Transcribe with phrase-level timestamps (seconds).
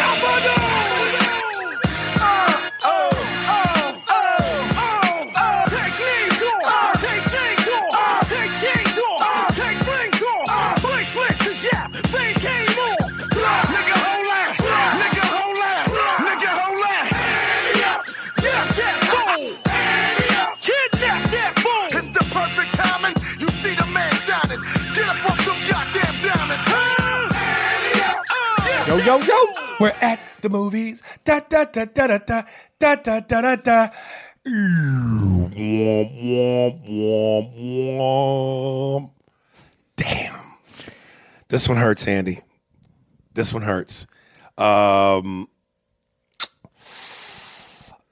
[0.00, 0.57] Rafa
[28.88, 29.44] Yo, yo, yo.
[29.80, 31.02] We're at the movies.
[31.24, 32.42] Da da da da da da
[32.78, 33.88] da da da da da.
[39.96, 40.40] Damn.
[41.48, 42.38] This one hurts, Andy.
[43.34, 44.06] This one hurts.
[44.56, 45.48] Um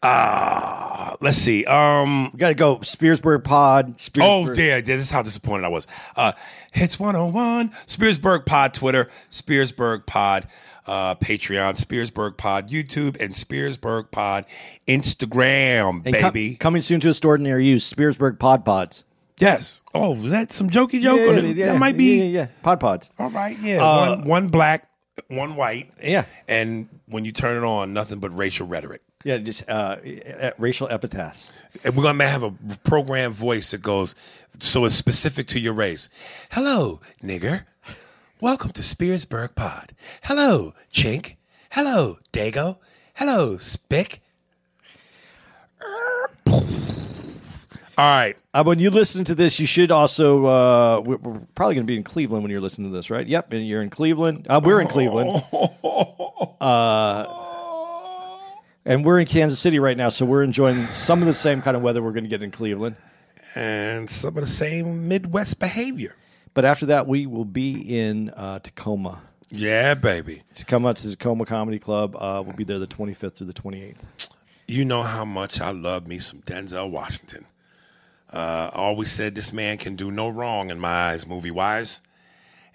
[0.03, 1.65] Ah, let's see.
[1.65, 2.77] Um We got to go.
[2.79, 3.89] Spearsburg Pod.
[3.89, 4.57] Oh, Spearsburg.
[4.59, 5.87] yeah, this is how disappointed I was.
[6.15, 6.33] Uh,
[6.73, 10.47] Hits 101, Spearsburg Pod, Twitter, Spearsburg Pod,
[10.87, 14.45] uh, Patreon, Spearsburg Pod, YouTube, and Spearsburg Pod,
[14.87, 16.57] Instagram, And baby.
[16.57, 17.77] coming soon to a store near you.
[17.77, 19.05] Spearsburg Pod Pods.
[19.39, 19.83] yes.
[19.95, 21.19] Oh, was that some jokey joke?
[21.19, 22.27] Yeah, yeah, yeah, that might be.
[22.27, 22.49] Yeah.
[22.63, 23.11] Pod Pods.
[23.19, 23.83] All right, yeah.
[23.85, 24.89] Uh, one, one black,
[25.29, 25.91] one white.
[26.03, 26.25] Yeah.
[26.49, 29.03] And when you turn it on, nothing but racial rhetoric.
[29.25, 29.97] Yeah, just uh,
[30.59, 31.51] racial epithets.
[31.83, 32.53] And we're gonna have a
[32.85, 34.15] program voice that goes
[34.61, 36.09] so it's specific to your race.
[36.53, 37.65] Hello, nigger.
[38.39, 39.95] Welcome to Spearsburg Pod.
[40.25, 41.37] Hello, chink.
[41.71, 42.77] Hello, dago.
[43.15, 44.21] Hello, spick.
[46.47, 46.61] All
[47.97, 48.37] right.
[48.53, 50.45] Uh, when you listen to this, you should also.
[50.45, 53.27] Uh, we're, we're probably going to be in Cleveland when you're listening to this, right?
[53.27, 54.47] Yep, and you're in Cleveland.
[54.51, 55.43] Uh, we're in Cleveland.
[56.61, 57.27] Uh,
[58.85, 61.77] and we're in Kansas City right now, so we're enjoying some of the same kind
[61.77, 62.97] of weather we're going to get in Cleveland.
[63.55, 66.17] And some of the same Midwest behavior.
[66.56, 69.21] But after that, we will be in uh, Tacoma.
[69.50, 70.43] Yeah, baby.
[70.55, 72.17] Tacoma to Tacoma Comedy Club.
[72.17, 74.31] Uh, we'll be there the 25th through the 28th.
[74.67, 77.44] You know how much I love me some Denzel Washington.
[78.33, 82.00] Uh, I always said this man can do no wrong in my eyes, movie wise.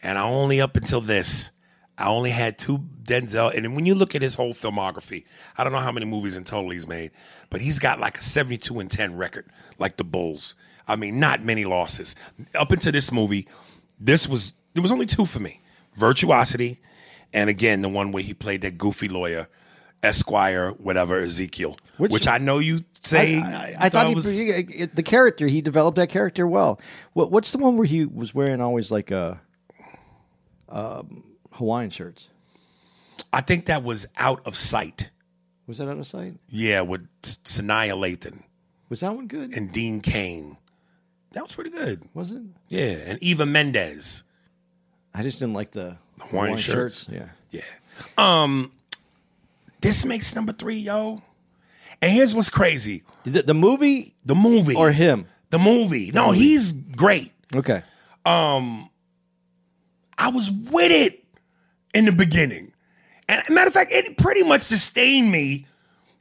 [0.03, 1.50] And I only up until this,
[1.98, 3.52] I only had two Denzel.
[3.52, 5.24] And when you look at his whole filmography,
[5.58, 7.09] I don't know how many movies in total he's made,
[7.50, 9.48] but he's got like a 72 and 10 record,
[9.80, 10.53] like the Bulls.
[10.88, 12.16] I mean, not many losses.
[12.53, 13.48] Up until this movie,
[14.03, 15.62] this was, there was only two for me
[15.95, 16.79] Virtuosity,
[17.34, 19.47] and again, the one where he played that goofy lawyer,
[20.03, 23.38] Esquire, whatever, Ezekiel, which, Which- I know you say.
[23.39, 26.79] I, I thought he, was- he- he- the character he developed that character well.
[27.13, 29.39] What, what's the one where he was wearing always like a
[30.69, 32.29] um, Hawaiian shirts?
[33.33, 35.09] I think that was out of sight.
[35.68, 36.35] Was that out of sight?
[36.50, 38.44] Yeah, with S- Sanaa Lathan
[38.89, 39.56] Was that one good?
[39.56, 40.57] and Dean Cain.
[41.34, 42.03] That was pretty good.
[42.14, 42.42] Was it?
[42.68, 44.24] Yeah, and Eva Mendes.
[45.14, 47.08] I just didn't like the the Hawaiian shirts?
[47.12, 47.30] Yeah.
[47.52, 47.62] Yeah.
[48.18, 48.72] Um,
[49.81, 51.22] this makes number three, yo.
[52.02, 55.28] And here's what's crazy: The, the movie the movie or him?
[55.50, 56.12] The movie.
[56.13, 57.33] No, he's great.
[57.54, 57.83] Okay.
[58.25, 58.89] Um,
[60.18, 61.24] I was with it
[61.94, 62.72] in the beginning.
[63.28, 65.66] And matter of fact, it pretty much sustained me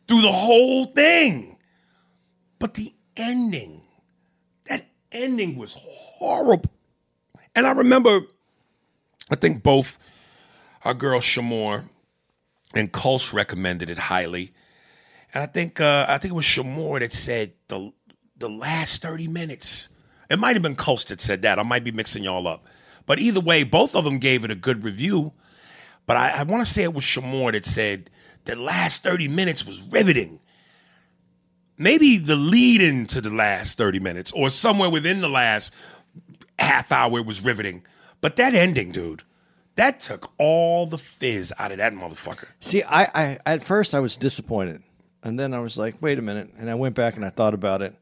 [0.09, 1.59] through the whole thing.
[2.59, 3.81] But the ending,
[5.13, 6.71] ending was horrible.
[7.55, 8.23] And I remember,
[9.31, 9.99] I think both
[10.85, 11.85] our girl Shamor
[12.75, 14.53] and Kulsh recommended it highly.
[15.35, 17.93] And I think uh, I think it was Shamor that said the
[18.39, 19.89] the last 30 minutes.
[20.31, 21.59] It might have been Kulsh that said that.
[21.59, 22.67] I might be mixing y'all up.
[23.07, 25.33] But either way, both of them gave it a good review.
[26.07, 28.11] But I, I want to say it was Shamor that said
[28.45, 30.41] the last 30 minutes was riveting.
[31.81, 35.73] Maybe the lead into the last 30 minutes or somewhere within the last
[36.59, 37.85] half hour was riveting.
[38.21, 39.23] But that ending, dude,
[39.77, 42.49] that took all the fizz out of that motherfucker.
[42.61, 44.83] See, I, I at first I was disappointed,
[45.23, 47.55] and then I was like, wait a minute, and I went back and I thought
[47.55, 47.95] about it.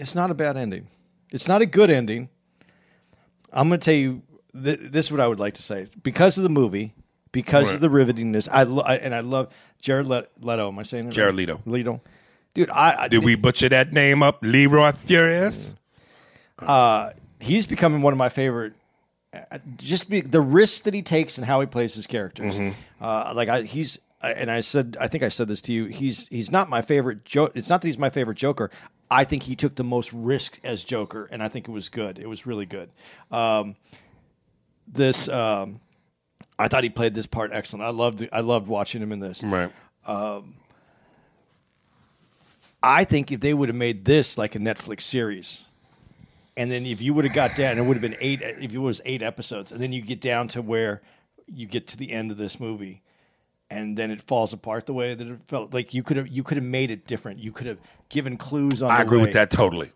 [0.00, 0.88] It's not a bad ending.
[1.30, 2.28] It's not a good ending.
[3.52, 4.22] I'm going to tell you.
[4.52, 6.92] Th- this is what I would like to say because of the movie,
[7.32, 7.74] because Right.
[7.76, 8.48] of the rivetingness.
[8.50, 10.68] I, lo- I and I love Jared Let- Leto.
[10.68, 11.10] Am I saying it?
[11.10, 11.36] Jared right?
[11.48, 11.60] Leto.
[11.66, 12.00] Leto.
[12.54, 14.38] Dude, I, I Did we butcher that name up?
[14.42, 15.74] Leroy Furious?
[17.40, 18.72] he's becoming one of my favorite.
[19.32, 22.58] uh, Just be, the risks that he takes and how he plays his characters.
[23.00, 25.84] Uh, like I, he's and I said, I think I said this to you.
[25.86, 27.52] He's he's not my favorite joke.
[27.54, 28.70] It's not that he's my favorite Joker.
[29.10, 32.18] I think he took the most risk as Joker, and I think it was good.
[32.18, 32.90] It was really good.
[33.30, 33.76] Um,
[34.86, 35.80] this, um,
[36.58, 37.84] I thought he played this part excellent.
[37.84, 39.42] I loved I loved watching him in this.
[39.42, 39.70] Right.
[40.06, 40.54] Um,
[42.82, 45.66] I think if they would have made this like a Netflix series,
[46.56, 48.42] and then if you would have got down, it would have been eight.
[48.42, 51.02] If it was eight episodes, and then you get down to where
[51.46, 53.02] you get to the end of this movie,
[53.70, 55.72] and then it falls apart the way that it felt.
[55.72, 57.38] Like you could have you could have made it different.
[57.38, 57.78] You could have
[58.08, 58.90] given clues on.
[58.90, 59.24] I agree way.
[59.24, 59.92] with that totally.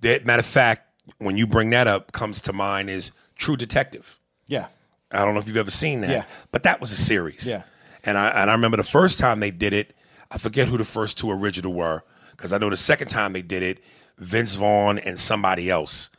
[0.00, 0.82] That, matter of fact,
[1.18, 4.18] when you bring that up, comes to mind is True Detective.
[4.46, 4.66] Yeah,
[5.10, 6.10] I don't know if you've ever seen that.
[6.10, 6.24] Yeah.
[6.52, 7.48] But that was a series.
[7.48, 7.62] Yeah.
[8.04, 9.94] And I and I remember the first time they did it,
[10.30, 13.42] I forget who the first two original were, because I know the second time they
[13.42, 13.82] did it,
[14.18, 16.10] Vince Vaughn and somebody else.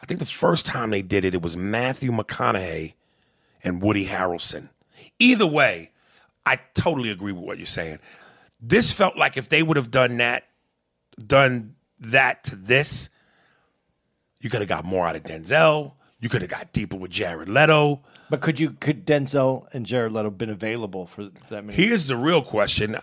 [0.00, 2.94] I think the first time they did it, it was Matthew McConaughey
[3.62, 4.70] and Woody Harrelson.
[5.18, 5.92] Either way,
[6.44, 7.98] I totally agree with what you're saying.
[8.60, 10.44] This felt like if they would have done that,
[11.24, 13.10] done that to this,
[14.40, 15.92] you could have got more out of Denzel.
[16.20, 18.02] You could have got deeper with Jared Leto.
[18.30, 21.74] But could you could Denzel and Jared Leto been available for that many?
[21.74, 22.96] Here's the real question.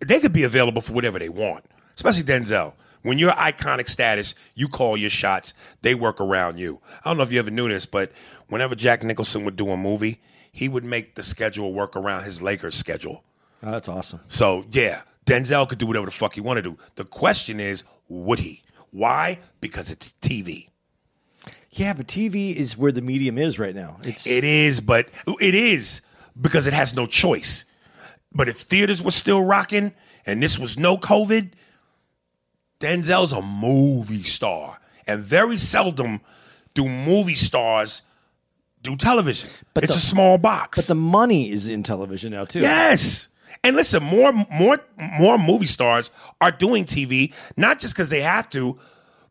[0.00, 1.64] They could be available for whatever they want,
[1.94, 2.74] especially Denzel.
[3.02, 5.52] When you're iconic status, you call your shots.
[5.82, 6.80] They work around you.
[7.04, 8.12] I don't know if you ever knew this, but
[8.48, 12.40] whenever Jack Nicholson would do a movie, he would make the schedule work around his
[12.40, 13.22] Lakers schedule.
[13.62, 14.20] Oh, that's awesome.
[14.28, 16.78] So yeah, Denzel could do whatever the fuck he wanted to do.
[16.96, 18.62] The question is, would he?
[18.90, 19.40] Why?
[19.60, 20.68] Because it's TV.
[21.70, 23.98] Yeah, but TV is where the medium is right now.
[24.04, 25.08] It's It is, but
[25.40, 26.02] it is
[26.40, 27.64] because it has no choice.
[28.32, 29.92] But if theaters were still rocking
[30.26, 31.50] and this was no COVID,
[32.80, 34.78] Denzel's a movie star.
[35.06, 36.20] And very seldom
[36.74, 38.02] do movie stars
[38.82, 39.50] do television.
[39.72, 40.78] But it's the- a small box.
[40.78, 42.60] but the money is in television now too.
[42.60, 43.28] Yes.
[43.62, 48.48] And listen, more more more movie stars are doing TV not just because they have
[48.50, 48.78] to,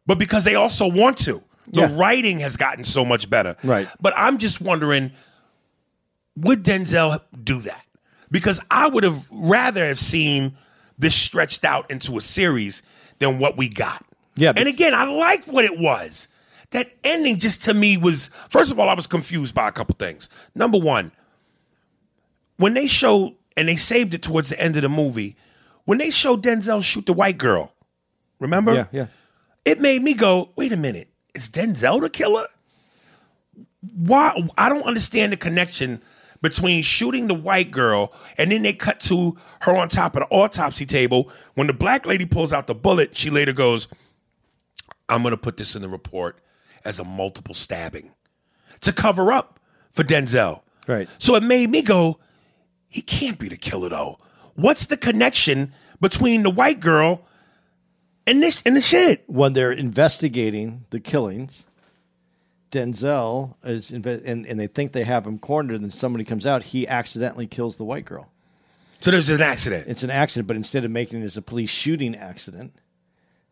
[0.08, 1.42] but because they also want to.
[1.68, 1.96] The Yeah.
[1.98, 3.56] writing has gotten so much better.
[3.64, 3.88] Right.
[4.02, 5.12] But I'm just wondering,
[6.36, 7.84] would Denzel do that?
[8.32, 10.56] Because I would have rather have seen
[10.98, 12.82] this stretched out into a series
[13.20, 14.04] than what we got.
[14.36, 16.28] Yeah, but- And again, I like what it was.
[16.72, 19.96] That ending just to me was first of all, I was confused by a couple
[20.00, 20.28] things.
[20.56, 21.12] Number one,
[22.58, 25.36] when they showed and they saved it towards the end of the movie,
[25.86, 27.72] when they showed Denzel shoot the white girl,
[28.40, 28.74] remember?
[28.74, 29.06] yeah, yeah.
[29.66, 32.46] It made me go, wait a minute, is Denzel the killer?
[33.96, 34.48] Why?
[34.58, 36.02] I don't understand the connection
[36.42, 40.28] between shooting the white girl and then they cut to her on top of the
[40.28, 41.32] autopsy table.
[41.56, 43.88] When the black lady pulls out the bullet, she later goes,
[45.10, 46.40] I'm going to put this in the report
[46.84, 48.14] as a multiple stabbing
[48.82, 49.60] to cover up
[49.92, 50.62] for Denzel.
[50.86, 51.08] Right.
[51.18, 52.20] So it made me go,
[52.90, 54.20] he can't be the killer though.
[54.56, 57.26] What's the connection between the white girl
[58.28, 59.24] and this and the shit?
[59.28, 61.64] when they're investigating the killings,
[62.72, 66.64] Denzel is inve- and, and they think they have him cornered, and somebody comes out.
[66.64, 68.30] He accidentally kills the white girl.
[69.02, 69.88] So there's an accident.
[69.88, 72.74] It's an accident, but instead of making it as a police shooting accident,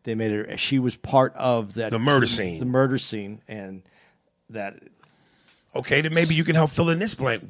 [0.04, 0.58] they made it.
[0.58, 2.58] She was part of that The murder scene.
[2.58, 3.82] the murder scene, and
[4.50, 4.76] that
[5.74, 7.42] Okay, then maybe you can help fill in this blank.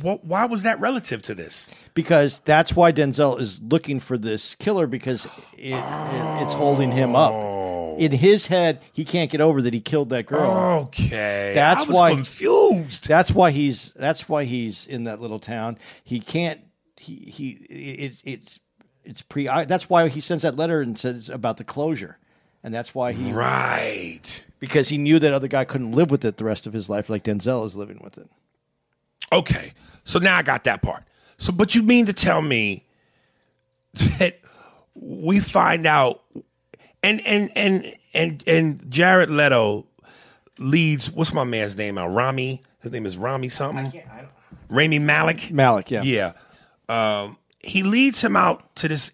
[0.00, 1.68] What, why was that relative to this?
[1.94, 5.24] because that's why Denzel is looking for this killer because
[5.56, 7.32] it, it, it's holding him up.
[7.32, 7.96] Oh.
[7.98, 10.82] In his head, he can't get over that he killed that girl.
[10.88, 13.06] Okay, That's I was why- confused.
[13.08, 13.92] That's why he's.
[13.94, 15.78] That's why he's in that little town.
[16.02, 16.60] He can't.
[16.96, 17.50] He he.
[17.70, 18.58] It's it's
[19.04, 19.46] it's pre.
[19.46, 22.18] That's why he sends that letter and says about the closure,
[22.64, 24.46] and that's why he Right.
[24.58, 27.08] because he knew that other guy couldn't live with it the rest of his life,
[27.08, 28.28] like Denzel is living with it.
[29.32, 29.72] Okay,
[30.04, 31.04] so now I got that part.
[31.38, 32.84] So, but you mean to tell me
[34.18, 34.40] that
[34.94, 36.22] we find out,
[37.02, 39.86] and and and and and Jared Leto
[40.58, 41.10] leads.
[41.10, 41.96] What's my man's name?
[41.96, 42.62] Now Rami.
[42.80, 43.92] His name is Rami something.
[44.68, 45.50] Rami Malek.
[45.50, 46.32] Malek, yeah, Yeah.
[46.88, 49.12] Um, he leads him out to this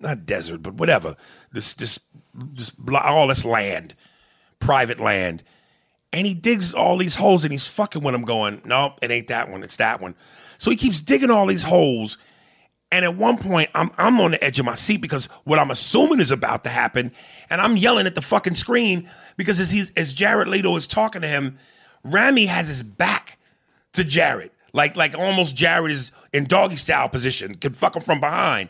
[0.00, 1.16] not desert, but whatever.
[1.52, 2.00] This this
[2.34, 3.94] this all this land.
[4.60, 5.42] private land.
[6.12, 9.28] And he digs all these holes and he's fucking with him, going, Nope, it ain't
[9.28, 10.14] that one, it's that one.
[10.58, 12.18] So he keeps digging all these holes.
[12.90, 15.70] And at one point, I'm I'm on the edge of my seat because what I'm
[15.70, 17.12] assuming is about to happen,
[17.50, 21.22] and I'm yelling at the fucking screen because as he's as Jared Leto is talking
[21.22, 21.58] to him,
[22.04, 23.38] Rami has his back
[23.94, 28.20] to Jared, like like almost Jared is in doggy style position, could fuck him from
[28.20, 28.68] behind,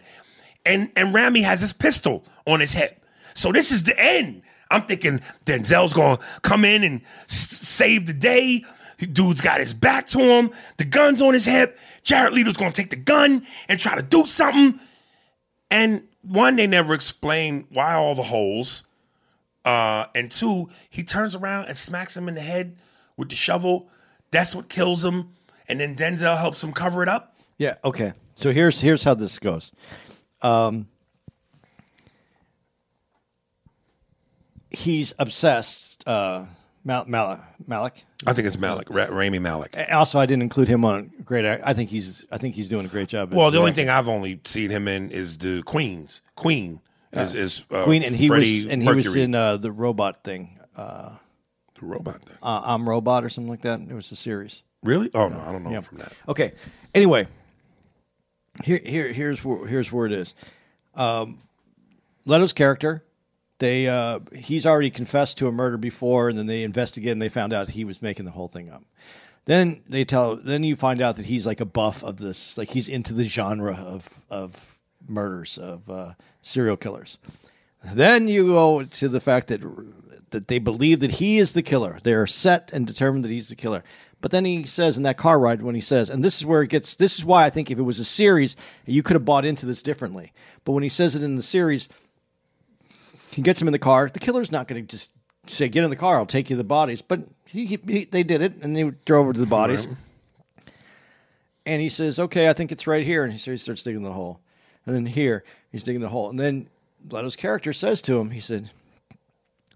[0.64, 3.04] and and Rami has his pistol on his hip.
[3.34, 4.42] So this is the end.
[4.70, 8.64] I'm thinking Denzel's gonna come in and s- save the day.
[8.98, 10.50] Dude's got his back to him.
[10.76, 11.78] The gun's on his hip.
[12.04, 14.78] Jared Leto's gonna take the gun and try to do something.
[15.70, 18.84] And one, they never explain why all the holes.
[19.64, 22.76] Uh, and two, he turns around and smacks him in the head
[23.16, 23.88] with the shovel.
[24.30, 25.30] That's what kills him.
[25.68, 27.36] And then Denzel helps him cover it up.
[27.58, 27.76] Yeah.
[27.84, 28.12] Okay.
[28.34, 29.72] So here's here's how this goes.
[30.42, 30.88] Um,
[34.70, 36.06] he's obsessed.
[36.06, 36.46] Uh,
[36.84, 38.04] Mal- Mal- Malek.
[38.26, 39.76] I think it's Malek, Ra- Rami Malek.
[39.92, 41.44] Also, I didn't include him on great.
[41.44, 42.24] I think he's.
[42.30, 43.32] I think he's doing a great job.
[43.32, 46.22] Well, the only thing I've only seen him in is the Queens.
[46.36, 46.80] Queen
[47.12, 50.22] is, is uh, Queen, and he Freddie was and he was in uh, the robot
[50.24, 50.58] thing.
[50.76, 51.10] Uh,
[51.78, 52.36] the robot thing.
[52.42, 53.80] I'm Robot or something like that.
[53.80, 54.62] It was a series.
[54.84, 55.10] really?
[55.14, 55.80] Oh no, I don't know Yeah.
[55.82, 56.12] from that.
[56.28, 56.52] Okay.
[56.94, 57.26] Anyway,
[58.62, 60.34] here here here's where here's where it is.
[60.94, 61.38] Um,
[62.24, 63.04] Leto's character,
[63.58, 67.28] they uh, he's already confessed to a murder before, and then they investigate and they
[67.28, 68.84] found out he was making the whole thing up.
[69.44, 70.36] Then they tell.
[70.36, 73.24] Then you find out that he's like a buff of this, like he's into the
[73.24, 74.78] genre of of
[75.08, 77.18] murders of uh, serial killers.
[77.84, 79.60] Then you go to the fact that
[80.30, 81.98] that they believe that he is the killer.
[82.02, 83.82] They're set and determined that he's the killer.
[84.22, 86.62] But then he says in that car ride when he says, and this is where
[86.62, 86.94] it gets.
[86.94, 89.66] This is why I think if it was a series, you could have bought into
[89.66, 90.32] this differently.
[90.64, 91.88] But when he says it in the series,
[93.32, 94.08] he gets him in the car.
[94.08, 95.10] The killer's not going to just
[95.46, 98.22] say, "Get in the car, I'll take you to the bodies." But he, he, they
[98.22, 99.86] did it, and they drove over to the bodies.
[101.66, 104.02] And he says, "Okay, I think it's right here." And he starts- he starts digging
[104.02, 104.40] the hole,
[104.86, 106.68] and then here he's digging the hole, and then
[107.10, 108.70] Leto's character says to him, he said,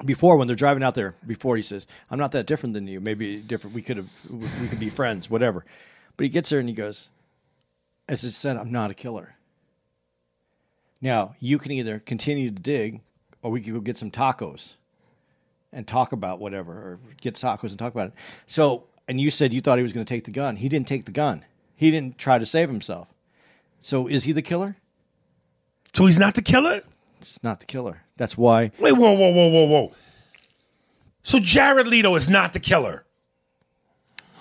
[0.05, 3.01] before when they're driving out there, before he says, "I'm not that different than you.
[3.01, 3.75] Maybe different.
[3.75, 5.65] We could have, we could be friends, whatever."
[6.17, 7.09] But he gets there and he goes,
[8.09, 9.37] "As I said, I'm not a killer."
[11.01, 13.01] Now you can either continue to dig,
[13.43, 14.77] or we could go get some tacos,
[15.73, 18.15] and talk about whatever, or get tacos and talk about it.
[18.47, 20.57] So, and you said you thought he was going to take the gun.
[20.57, 21.45] He didn't take the gun.
[21.75, 23.09] He didn't try to save himself.
[23.81, 24.77] So, is he the killer?
[25.95, 26.83] So he's not the killer?
[27.21, 28.03] It's not the killer.
[28.17, 28.71] That's why.
[28.79, 29.93] Wait, whoa, whoa, whoa, whoa, whoa.
[31.23, 33.05] So Jared Leto is not the killer.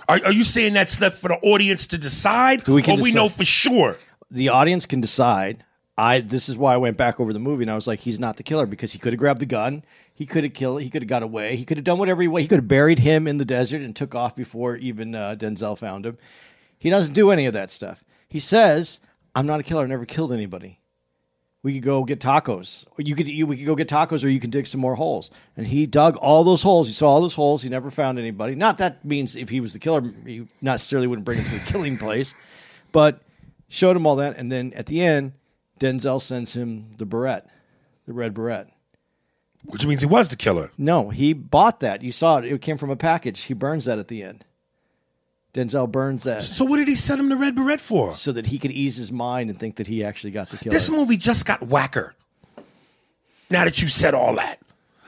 [0.07, 3.09] Are, are you saying that's left for the audience to decide, We can or we
[3.09, 3.19] decide.
[3.19, 3.97] know for sure?
[4.31, 5.63] the audience can decide.
[5.97, 8.19] I this is why I went back over the movie and I was like, he's
[8.19, 10.89] not the killer because he could have grabbed the gun, he could have killed, he
[10.89, 12.99] could have got away, he could have done whatever he wa- he could have buried
[12.99, 16.17] him in the desert and took off before even uh, Denzel found him.
[16.77, 18.03] He doesn't do any of that stuff.
[18.27, 18.99] He says,
[19.35, 19.83] "I'm not a killer.
[19.83, 20.79] I never killed anybody.
[21.65, 24.29] We could go get tacos, or you could you, we could go get tacos, or
[24.29, 26.85] you can dig some more holes." And he dug all those holes.
[26.85, 27.63] He saw all those holes.
[27.63, 28.53] He never found anybody.
[28.53, 31.65] Not that means if he was the killer, he not necessarily wouldn't bring him to
[31.65, 32.35] the killing place,
[32.91, 33.23] but
[33.67, 35.33] showed him all that, and then at the end,
[35.79, 37.47] Denzel sends him the beret,
[38.05, 38.67] the red beret.
[39.63, 40.71] Which means he was the killer.
[40.77, 42.03] No, he bought that.
[42.03, 43.41] You saw it; it came from a package.
[43.41, 44.45] He burns that at the end.
[45.55, 48.13] Denzel burns that So what did he send him the red beret for?
[48.13, 50.73] so that he could ease his mind and think that he actually got the killer.
[50.73, 52.13] This movie just got whacker.
[53.49, 54.59] Now that you said all that,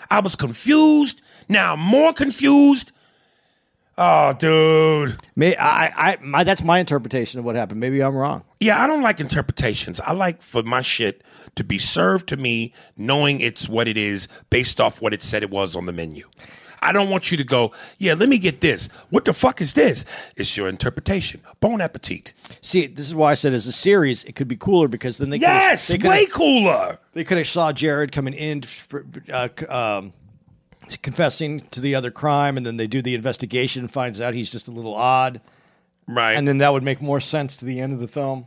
[0.10, 1.22] I was confused.
[1.50, 2.94] Now I'm more confused.
[4.00, 5.18] Oh, dude.
[5.36, 7.80] May, I, I, my, that's my interpretation of what happened.
[7.80, 8.44] Maybe I'm wrong.
[8.60, 10.00] Yeah, I don't like interpretations.
[10.00, 11.24] I like for my shit
[11.56, 15.42] to be served to me knowing it's what it is based off what it said
[15.42, 16.25] it was on the menu.
[16.81, 18.88] I don't want you to go, yeah, let me get this.
[19.10, 20.05] What the fuck is this?
[20.36, 21.41] It's your interpretation.
[21.60, 22.34] Bon appetit.
[22.62, 25.29] See, this is why I said as a series, it could be cooler because then
[25.29, 27.00] they Yes, they way cooler.
[27.13, 30.13] they could have saw Jared coming in for, uh, um,
[31.01, 34.51] confessing to the other crime, and then they do the investigation and finds out he's
[34.51, 35.41] just a little odd,
[36.07, 36.34] Right.
[36.34, 38.46] and then that would make more sense to the end of the film.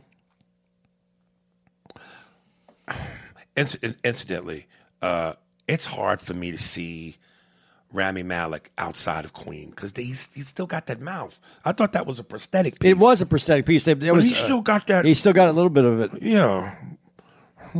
[3.55, 4.67] Inc- incidentally,
[5.01, 5.33] uh,
[5.67, 7.17] it's hard for me to see
[7.93, 11.39] Rami Malek outside of Queen because he's, he's still got that mouth.
[11.65, 12.91] I thought that was a prosthetic piece.
[12.91, 13.87] It was a prosthetic piece.
[13.87, 16.21] It, it was, he still got that- He still got a little bit of it.
[16.21, 16.75] Yeah.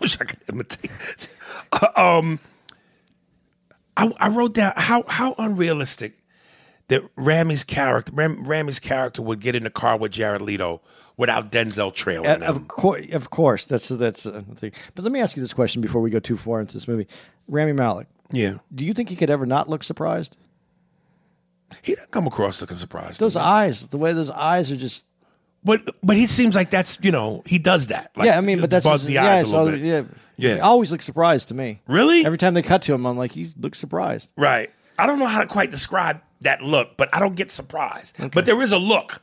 [0.00, 0.90] Wish I could imitate.
[1.72, 2.38] Uh, um,
[3.96, 6.14] I, I wrote down how how unrealistic
[6.88, 10.82] that Rami's character Ram, Rami's character would get in the car with Jared Leto
[11.16, 12.42] without Denzel trailing Uh, him.
[12.42, 14.72] of course, of course, that's that's uh, the thing.
[14.94, 17.06] But let me ask you this question before we go too far into this movie:
[17.48, 18.58] Rami Malek, Yeah.
[18.74, 20.36] Do you think he could ever not look surprised?
[21.82, 23.20] He doesn't come across looking surprised.
[23.20, 25.04] Those eyes, the way those eyes are just.
[25.64, 28.12] But but he seems like that's you know he does that.
[28.16, 29.84] Like, yeah, I mean, but that's his, the yeah, eyes a little bit.
[29.84, 30.02] yeah,
[30.36, 30.54] Yeah.
[30.54, 31.80] He always looks surprised to me.
[31.88, 32.24] Really?
[32.24, 34.30] Every time they cut to him, I'm like, he looks surprised.
[34.36, 34.70] Right.
[34.98, 38.16] I don't know how to quite describe that look, but I don't get surprised.
[38.32, 39.22] But there is a look,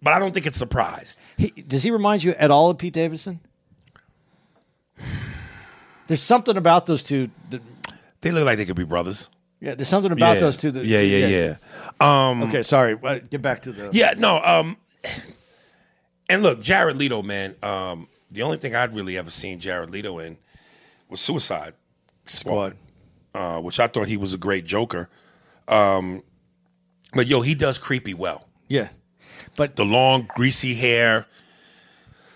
[0.00, 1.20] but I don't think it's surprised.
[1.36, 3.40] He, does he remind you at all of Pete Davidson?
[6.06, 7.28] There's something about those two.
[7.50, 7.62] That,
[8.22, 9.28] They look like they could be brothers.
[9.60, 10.40] yeah, there's something about yeah.
[10.40, 10.70] those two.
[10.70, 11.56] That, yeah, yeah, yeah.
[12.00, 12.96] Um, Okay, sorry.
[13.02, 13.90] uh, Get back to the.
[13.92, 14.40] Yeah, no.
[14.42, 14.76] Um,
[16.28, 17.54] and look, Jared Leto, man.
[17.62, 20.38] Um, the only thing I'd really ever seen Jared Leto in
[21.08, 21.74] was Suicide
[22.24, 22.76] Squad,
[23.34, 25.08] uh, which I thought he was a great Joker.
[25.68, 26.22] Um,
[27.12, 28.48] but yo, he does creepy well.
[28.68, 28.88] yeah.
[29.56, 31.26] But The long, greasy hair,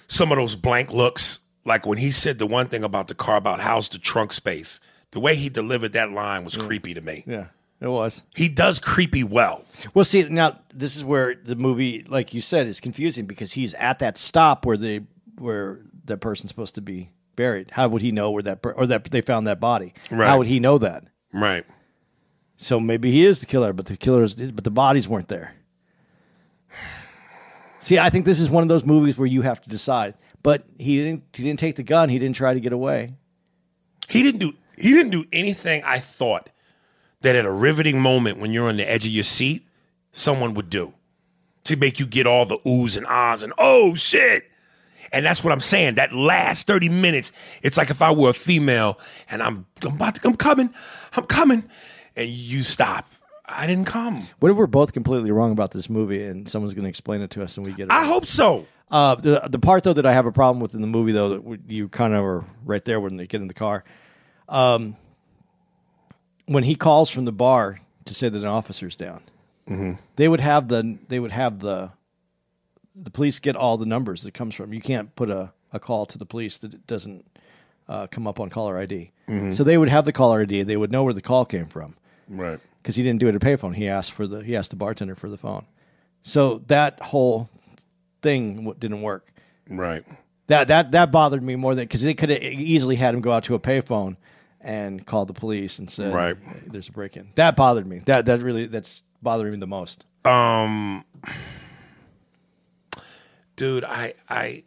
[0.06, 1.40] some of those blank looks.
[1.64, 4.78] Like when he said the one thing about the car about how's the trunk space.
[5.12, 7.24] The way he delivered that line was creepy to me.
[7.26, 7.46] yeah,
[7.80, 8.22] it was.
[8.34, 9.64] He does creepy well.
[9.94, 13.72] Well, see, now this is where the movie, like you said, is confusing because he's
[13.74, 15.00] at that stop where they
[15.38, 17.70] where that person's supposed to be buried.
[17.70, 19.94] How would he know where that per- or that they found that body?
[20.10, 20.26] Right.
[20.28, 21.04] How would he know that?
[21.32, 21.64] Right.
[22.58, 25.54] So maybe he is the killer, but the killers, but the bodies weren't there.
[27.80, 30.14] See, I think this is one of those movies where you have to decide.
[30.42, 31.24] But he didn't.
[31.32, 32.08] He didn't take the gun.
[32.08, 33.14] He didn't try to get away.
[34.08, 36.50] He didn't do he didn't do anything I thought
[37.22, 39.66] that at a riveting moment when you're on the edge of your seat,
[40.12, 40.94] someone would do
[41.64, 44.44] to make you get all the oohs and ahs and oh shit.
[45.12, 45.96] And that's what I'm saying.
[45.96, 48.98] That last 30 minutes, it's like if I were a female
[49.30, 50.74] and I'm I'm about to I'm coming,
[51.14, 51.64] I'm coming,
[52.16, 53.08] and you stop.
[53.48, 54.26] I didn't come.
[54.40, 57.30] What if we're both completely wrong about this movie, and someone's going to explain it
[57.30, 57.92] to us, and we get it?
[57.92, 58.06] I right?
[58.06, 58.66] hope so.
[58.90, 61.38] Uh, the the part though that I have a problem with in the movie though
[61.38, 63.84] that you kind of are right there when they get in the car,
[64.48, 64.96] um,
[66.46, 69.22] when he calls from the bar to say that an officer's down,
[70.16, 71.90] they would have the they would have the
[72.94, 74.72] the police get all the numbers that comes from.
[74.72, 77.26] You can't put a, a call to the police that it doesn't
[77.88, 79.10] uh, come up on caller ID.
[79.50, 80.62] So they would have the caller ID.
[80.62, 81.96] They would know where the call came from
[82.28, 82.60] Right.
[82.80, 83.74] because he didn't do it at a payphone.
[83.74, 85.66] He asked for the he asked the bartender for the phone.
[86.22, 87.48] So that whole
[88.22, 89.32] thing w- didn't work.
[89.68, 90.04] Right.
[90.46, 93.32] That that that bothered me more than because they could have easily had him go
[93.32, 94.16] out to a payphone
[94.66, 96.36] and call the police and say, Right.
[96.70, 98.00] "There's a break in." That bothered me.
[98.06, 100.04] That that really that's bothering me the most.
[100.24, 101.04] Um,
[103.56, 104.64] dude, I, I,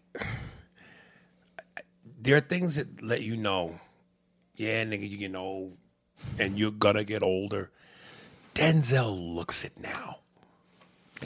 [2.22, 3.80] there are things that let you know,
[4.56, 5.78] yeah, nigga, you get old,
[6.40, 7.72] and you're gonna get older.
[8.56, 10.20] Denzel looks it now,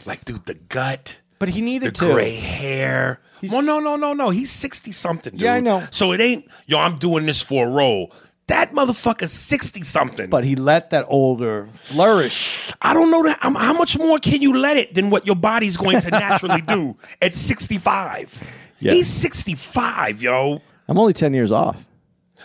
[0.05, 2.11] like, dude, the gut, But he the needed to.
[2.13, 3.21] gray hair.
[3.49, 4.29] well, no, no, no, no.
[4.29, 5.33] He's sixty something.
[5.33, 5.41] Dude.
[5.41, 5.83] Yeah, I know.
[5.91, 6.77] So it ain't yo.
[6.79, 8.11] I'm doing this for a role.
[8.47, 10.29] That motherfucker's sixty something.
[10.29, 12.71] But he let that older flourish.
[12.81, 13.43] I don't know that.
[13.43, 16.61] um, how much more can you let it than what your body's going to naturally
[16.67, 18.59] do at 65?
[18.79, 18.91] Yeah.
[18.91, 20.61] He's 65, yo.
[20.89, 21.85] I'm only ten years off.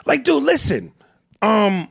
[0.07, 0.93] Like, dude, listen.
[1.43, 1.89] Um,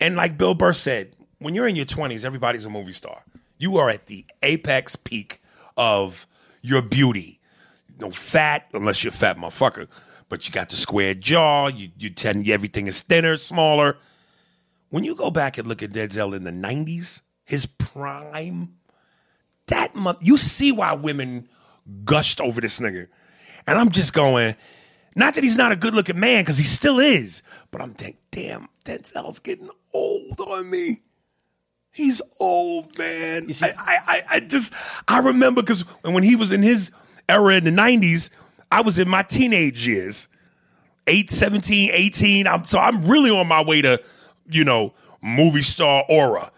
[0.00, 3.22] and like Bill Burr said, when you're in your 20s, everybody's a movie star.
[3.58, 5.40] You are at the apex peak
[5.76, 6.26] of
[6.62, 7.38] your beauty.
[8.00, 9.86] No fat, unless you're fat motherfucker.
[10.28, 11.68] But you got the square jaw.
[11.68, 13.96] You you tend everything is thinner, smaller.
[14.90, 18.74] When you go back and look at Denzel in the 90s, his prime,
[19.66, 21.48] that month, you see why women
[22.04, 23.08] gushed over this nigga.
[23.66, 24.56] And I'm just going,
[25.14, 28.20] not that he's not a good looking man, because he still is, but I'm thinking,
[28.30, 31.02] damn, Denzel's getting old on me.
[31.90, 33.50] He's old, man.
[33.60, 34.72] I, I, I, I just,
[35.08, 36.92] I remember because when he was in his
[37.28, 38.30] era in the 90s,
[38.70, 40.28] I was in my teenage years.
[41.06, 42.46] 8, 17, 18.
[42.46, 44.00] I'm, so I'm really on my way to,
[44.50, 46.52] you know, movie star aura.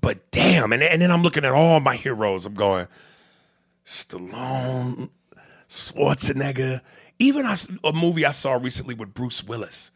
[0.00, 2.44] But damn, and, and then I'm looking at all my heroes.
[2.44, 2.88] I'm going,
[3.86, 5.08] Stallone,
[5.68, 6.82] Schwarzenegger,
[7.18, 9.90] even I a movie I saw recently with Bruce Willis.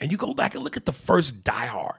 [0.00, 1.98] And you go back and look at the first Die Hard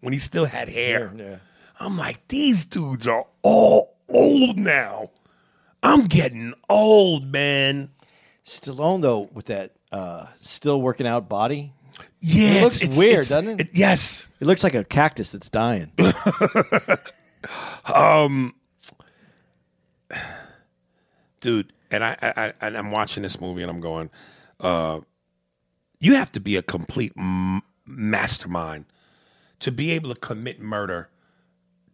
[0.00, 1.12] when he still had hair.
[1.16, 1.36] Yeah.
[1.80, 5.10] I'm like, these dudes are all old now.
[5.82, 7.90] I'm getting old, man.
[8.44, 11.72] Stallone though, with that uh, still working out body,
[12.20, 13.68] Yeah, It looks weird, doesn't it?
[13.72, 14.26] Yes.
[14.40, 15.90] it looks like a cactus that's dying.
[17.92, 18.54] Um,
[21.40, 21.72] dude.
[21.90, 24.08] And I, I, I and I'm watching this movie and I'm going,
[24.60, 25.00] uh,
[26.00, 28.86] you have to be a complete m- mastermind
[29.60, 31.10] to be able to commit murder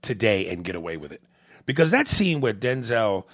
[0.03, 1.23] today and get away with it.
[1.67, 3.25] Because that scene where Denzel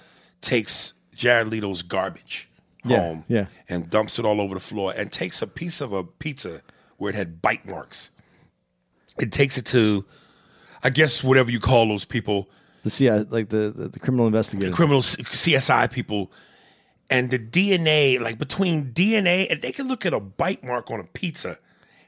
[0.41, 2.49] takes Jared Leto's garbage
[2.89, 3.45] Yeah, home yeah.
[3.69, 6.61] and dumps it all over the floor and takes a piece of a pizza
[6.97, 8.11] where it had bite marks
[9.19, 10.05] it takes it to,
[10.83, 12.49] I guess, whatever you call those people,
[12.83, 14.69] The CI, like the, the, the criminal investigator.
[14.69, 16.31] The criminal CSI people,
[17.09, 20.99] and the DNA, like between DNA, and they can look at a bite mark on
[20.99, 21.59] a pizza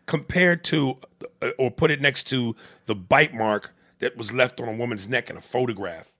[0.05, 0.97] compared to,
[1.41, 5.07] uh, or put it next to the bite mark that was left on a woman's
[5.07, 6.13] neck in a photograph,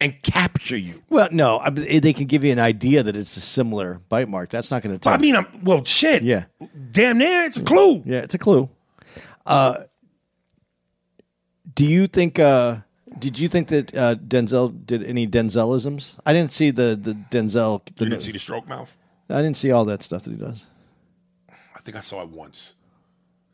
[0.00, 1.02] and capture you.
[1.10, 4.50] well, no, I, they can give you an idea that it's a similar bite mark.
[4.50, 5.12] That's not going to tell.
[5.12, 6.22] I mean, I'm well, shit.
[6.22, 6.44] Yeah.
[6.92, 8.02] damn near, it's a clue.
[8.06, 8.68] Yeah, it's a clue.
[9.46, 9.84] Uh,
[11.74, 12.38] do you think?
[12.38, 12.78] Uh,
[13.18, 16.18] did you think that uh, Denzel did any Denzelisms?
[16.24, 17.84] I didn't see the the Denzel.
[17.96, 18.96] The, You didn't see the stroke mouth?
[19.28, 20.66] I didn't see all that stuff that he does.
[21.50, 22.74] I think I saw it once.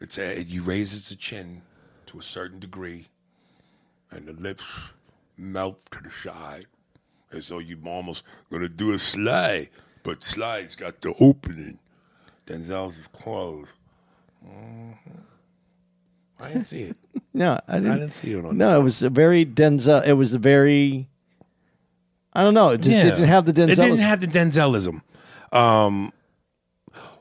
[0.00, 1.62] It's a, you raises the chin
[2.06, 3.06] to a certain degree,
[4.10, 4.64] and the lips
[5.36, 6.66] melt to the side,
[7.32, 9.68] as though you're almost gonna do a slide,
[10.02, 11.78] but slide's got the opening.
[12.46, 13.70] Denzel's is closed.
[14.46, 14.94] Mhm.
[16.38, 16.96] I didn't see it.
[17.34, 17.92] No, I didn't.
[17.92, 20.06] I didn't see it on No, it was a very Denzel.
[20.06, 21.06] It was a very.
[22.32, 22.70] I don't know.
[22.70, 23.72] It just didn't have the Denzel.
[23.72, 25.02] It didn't have the Denzelism.
[25.52, 26.12] Um,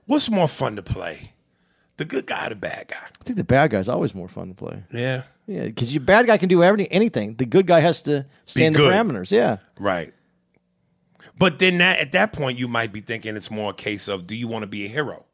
[0.06, 1.34] what's more fun to play,
[1.98, 2.98] the good guy or the bad guy?
[2.98, 4.84] I think the bad guy's always more fun to play.
[4.92, 7.36] Yeah, Yeah, because your bad guy can do every, anything.
[7.36, 8.94] The good guy has to stay in the good.
[8.94, 9.32] parameters.
[9.32, 9.58] Yeah.
[9.80, 10.14] Right.
[11.38, 14.26] But then that at that point you might be thinking it's more a case of
[14.26, 15.26] do you want to be a hero?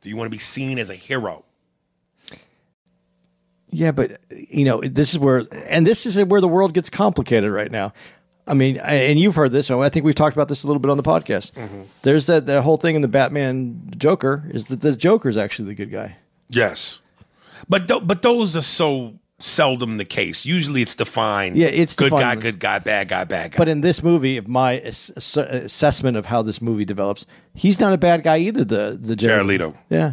[0.00, 1.44] Do you want to be seen as a hero?
[3.70, 7.50] Yeah, but you know, this is where, and this is where the world gets complicated
[7.50, 7.92] right now.
[8.46, 9.66] I mean, I- and you've heard this.
[9.66, 11.52] so I think we've talked about this a little bit on the podcast.
[11.52, 11.82] Mm-hmm.
[12.02, 15.68] There's that that whole thing in the Batman Joker is that the Joker is actually
[15.68, 16.16] the good guy.
[16.48, 16.98] Yes.
[17.68, 20.44] But th- but those are so seldom the case.
[20.44, 21.56] Usually it's defined.
[21.56, 23.58] Yeah, it's good guy, good guy, bad guy, bad guy.
[23.58, 27.80] But in this movie, if my ass- ass- assessment of how this movie develops, he's
[27.80, 28.64] not a bad guy either.
[28.64, 30.12] The the Jared- yeah,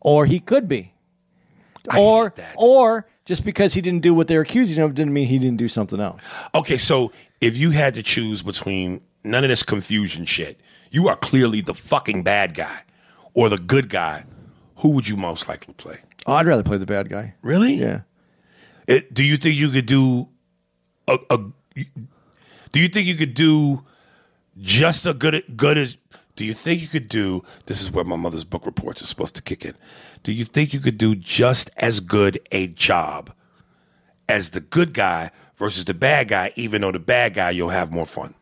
[0.00, 0.92] or he could be,
[1.88, 5.28] I or or just because he didn't do what they're accusing him of didn't mean
[5.28, 6.22] he didn't do something else.
[6.54, 7.12] Okay, so
[7.42, 10.60] if you had to choose between none of this confusion shit,
[10.92, 12.82] you are clearly the fucking bad guy
[13.34, 14.24] or the good guy.
[14.76, 15.98] Who would you most likely play?
[16.24, 17.34] Oh, I'd rather play the bad guy.
[17.42, 17.74] Really?
[17.74, 18.02] Yeah.
[18.86, 20.28] It, do you think you could do
[21.08, 21.38] a, a?
[22.70, 23.82] Do you think you could do
[24.60, 25.98] just a good good as?
[26.36, 27.42] Do you think you could do?
[27.66, 29.74] This is where my mother's book reports are supposed to kick in.
[30.22, 33.32] Do you think you could do just as good a job
[34.32, 36.52] as the good guy versus the bad guy?
[36.56, 38.34] Even though the bad guy, you'll have more fun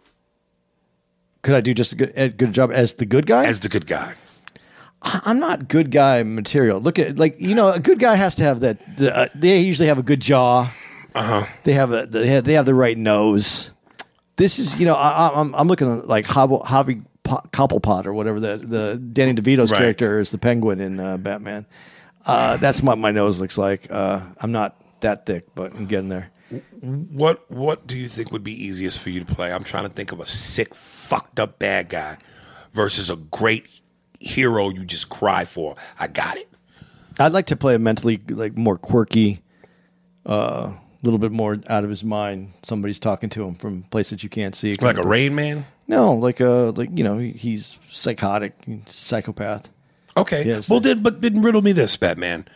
[1.43, 3.45] Could I do just a good, a good job as the good guy?
[3.47, 4.15] as the good guy.
[5.03, 6.79] I'm not good guy material.
[6.81, 8.77] Look at like you know a good guy has to have that.
[9.01, 10.71] Uh, they usually have a good jaw.
[11.15, 11.47] Uh huh.
[11.65, 13.71] They have a they have, they have the right nose.
[14.37, 18.05] This is you know I, I- I'm I'm looking at like Hobble, Javi Po- Cobblepot
[18.07, 19.79] or whatever the the Danny DeVito's Right.
[19.79, 21.65] character is the Penguin in uh, Batman.
[22.27, 23.91] Uh, that's what my nose looks like.
[23.91, 26.31] Uh, I'm not that thick, but I'm getting there.
[26.81, 29.53] What What do you think would be easiest for you to play?
[29.53, 32.19] I'm trying to think of a sick, fucked up bad guy
[32.73, 33.67] versus a great
[34.19, 35.77] hero you just cry for.
[35.99, 36.49] I got it.
[37.19, 39.43] I'd like to play a mentally like more quirky,
[40.25, 42.53] a uh, little bit more out of his mind.
[42.63, 44.75] Somebody's talking to him from places you can't see.
[44.75, 45.67] Like a Rain Man.
[45.87, 48.55] No, like a like you know he's psychotic,
[48.87, 49.69] psychopath.
[50.17, 50.45] Okay.
[50.45, 50.69] Yes.
[50.69, 52.47] well, then, but didn't riddle me this, Batman.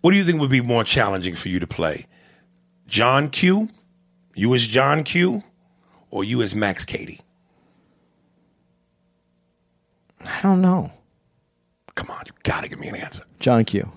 [0.00, 2.06] What do you think would be more challenging for you to play?
[2.86, 3.70] John Q,
[4.34, 5.42] you as John Q,
[6.10, 7.20] or you as Max Cady?
[10.24, 10.90] I don't know,
[11.94, 13.24] Come on, you gotta give me an answer.
[13.40, 13.90] John Q.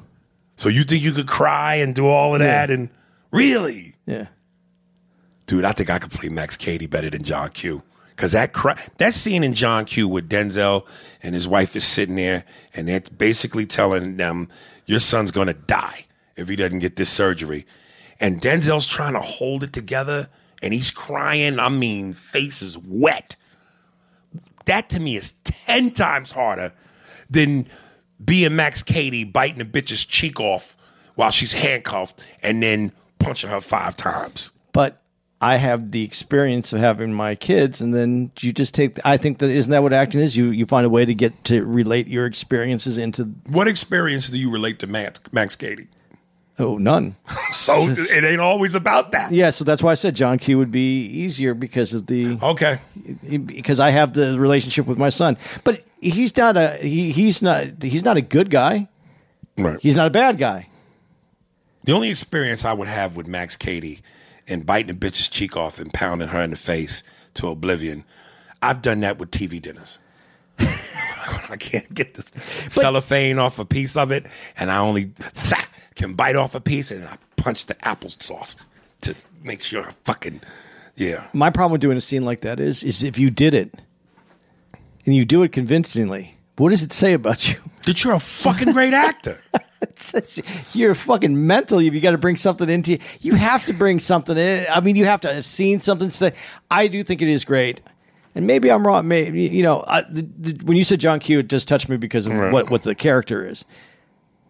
[0.56, 2.90] So you think you could cry and do all of that and
[3.32, 3.96] really?
[4.06, 4.28] Yeah,
[5.48, 7.84] Dude, I think I could play Max Cady better than John Q.
[8.16, 10.86] Cause that cry, that scene in John Q with Denzel
[11.24, 14.50] and his wife is sitting there and they're basically telling them,
[14.89, 17.67] Your son's gonna die if he doesn't get this surgery.
[18.19, 20.30] And Denzel's trying to hold it together
[20.63, 21.60] and he's crying.
[21.60, 23.36] I mean, face is wet.
[24.65, 26.73] That to me is 10 times harder
[27.30, 27.67] than
[28.23, 30.75] being Max Cady biting a bitch's cheek off
[31.13, 34.52] while she's handcuffed and then punching her five times.
[34.73, 35.04] but
[35.41, 38.99] I have the experience of having my kids, and then you just take.
[39.06, 40.36] I think that isn't that what acting is.
[40.36, 43.23] You you find a way to get to relate your experiences into.
[43.47, 45.88] What experience do you relate to Max, Max Cady?
[46.58, 47.15] Oh, none.
[47.52, 49.32] So it ain't always about that.
[49.32, 52.78] Yeah, so that's why I said John Q would be easier because of the Okay.
[53.45, 55.36] because I have the relationship with my son.
[55.63, 58.88] But he's not a he, he's not he's not a good guy.
[59.58, 59.80] Right.
[59.82, 60.67] He's not a bad guy.
[61.86, 64.02] The only experience I would have with Max Cady
[64.50, 67.04] and biting a bitch's cheek off and pounding her in the face
[67.36, 68.04] to oblivion,
[68.62, 70.00] I've done that with TV dinners.
[70.60, 72.32] I can't get this
[72.70, 74.26] cellophane off a piece of it,
[74.58, 78.58] and I only thack, can bite off a piece, and I punch the applesauce
[79.02, 80.42] to make sure I fucking
[81.00, 81.28] yeah.
[81.34, 83.82] My problem with doing a scene like that is, is if you did it
[85.06, 87.56] and you do it convincingly, what does it say about you?
[87.86, 89.38] That you're a fucking great actor.
[90.74, 91.82] You're fucking mental.
[91.82, 93.00] You've got to bring something into you.
[93.22, 94.65] You have to bring something in.
[94.70, 96.10] I mean, you have to have seen something.
[96.10, 96.34] Say,
[96.70, 97.82] I do think it is great,
[98.36, 99.08] and maybe I'm wrong.
[99.08, 101.98] Maybe you know, I, the, the, when you said John Q, it just touched me
[101.98, 103.65] because of what what the character is.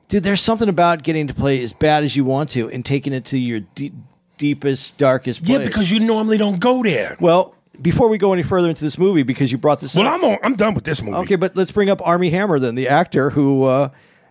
[0.07, 3.13] Dude, there's something about getting to play as bad as you want to and taking
[3.13, 3.93] it to your deep,
[4.39, 5.59] deepest, darkest place.
[5.59, 7.15] yeah, because you normally don't go there.
[7.19, 10.15] well, before we go any further into this movie, because you brought this Well, up.
[10.15, 11.17] I'm on, I'm done with this movie.
[11.17, 13.89] Okay, but let's bring up Armie Hammer then, the actor who uh,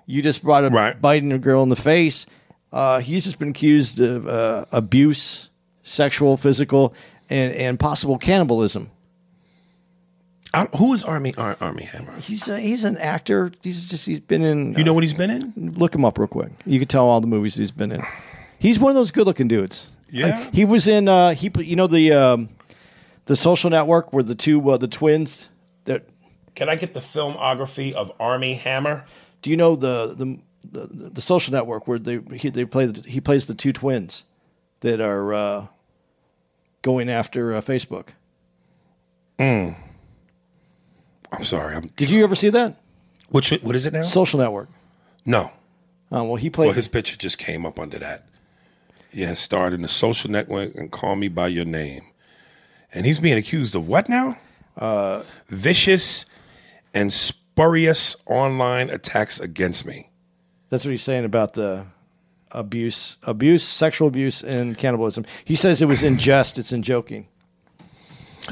[0.08, 1.00] you just brought up Right.
[1.00, 2.26] biting a girl in the face.
[2.72, 5.50] Uh, he's just been accused of uh, abuse,
[5.84, 6.92] sexual, physical,
[7.30, 8.90] and, and possible cannibalism.
[10.54, 12.16] I, who is Armie Ar, Armie Hammer?
[12.20, 13.52] He's a, he's an actor.
[13.62, 14.74] He's just he's been in.
[14.74, 15.74] You know what he's been in?
[15.76, 16.50] look him up real quick.
[16.64, 18.02] You can tell all the movies he's been in.
[18.58, 19.90] He's one of those good-looking dudes.
[20.10, 20.38] Yeah?
[20.40, 21.06] Like, he was in.
[21.08, 22.48] Uh, he you know the um,
[23.26, 25.50] the Social Network where the two uh, the twins
[25.84, 26.04] that
[26.54, 29.04] Can I get the filmography of Armie Hammer?
[29.42, 30.38] Do you know the the
[30.70, 34.24] the, the social network where they he, they play the, he plays the two twins
[34.80, 35.66] that are uh,
[36.82, 38.08] going after uh, Facebook?
[39.38, 39.76] I'm
[41.44, 41.76] sorry.
[41.76, 42.76] I'm, Did you ever see that
[43.28, 44.04] which what is it now?
[44.04, 44.68] social network?
[45.24, 45.52] no.
[46.10, 46.68] Oh well, he played.
[46.68, 48.26] Well, his picture just came up under that.
[49.12, 52.02] Yeah, starred in the social network and call me by your name.
[52.94, 54.38] And he's being accused of what now?
[54.76, 56.24] Uh, Vicious
[56.94, 57.12] and
[57.58, 60.08] spurious online attacks against me.
[60.70, 61.84] that's what he's saying about the
[62.52, 65.26] abuse, abuse, sexual abuse, and cannibalism.
[65.44, 66.56] He says it was in jest.
[66.56, 67.26] It's in joking.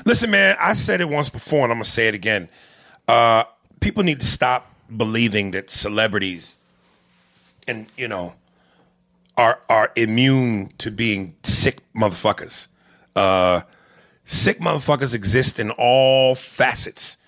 [0.05, 2.49] Listen, man, I said it once before and I'm going to say it again.
[3.07, 3.45] Uh,
[3.79, 6.57] people need to stop believing that celebrities
[7.69, 8.35] and, you know,
[9.37, 12.67] are are immune to being sick motherfuckers.
[13.15, 13.61] Uh,
[14.25, 17.19] sick motherfuckers exist in all facets.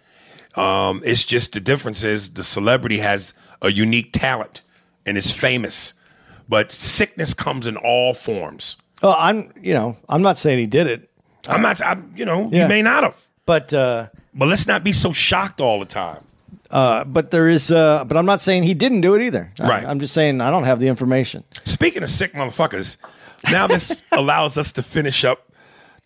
[0.55, 4.63] Um, it's just the difference is the celebrity has a unique talent
[5.07, 5.95] and is famous,
[6.49, 8.77] but sickness comes in all forms.
[9.03, 11.09] Oh, I'm you know I'm not saying he did it,
[11.49, 12.63] I'm not, I'm, you know, Yeah.
[12.63, 16.25] you may not have, but uh, but let's not be so shocked all the time.
[16.71, 17.71] uh, but there is.
[17.71, 19.53] Uh, but I'm not saying he didn't do it either.
[19.61, 19.85] I- Right.
[19.87, 21.45] I'm just saying I don't have the information.
[21.65, 22.97] Speaking of sick motherfuckers,
[23.53, 25.51] now this allows us to finish up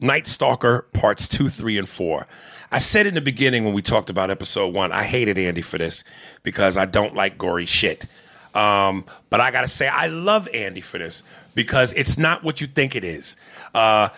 [0.01, 2.27] Night Stalker parts two, three, and four.
[2.73, 5.77] I said in the beginning when we talked about episode one, I hated Andy for
[5.77, 6.05] this
[6.43, 8.07] because I don't like gory shit.
[8.55, 11.23] Um, but I gotta say, I love Andy for this
[11.55, 13.37] because it's not what you think it is.
[13.75, 14.09] Uh,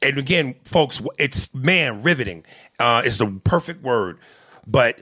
[0.00, 2.44] and again, folks, it's man riveting
[2.78, 4.18] uh, is the perfect word.
[4.64, 5.00] But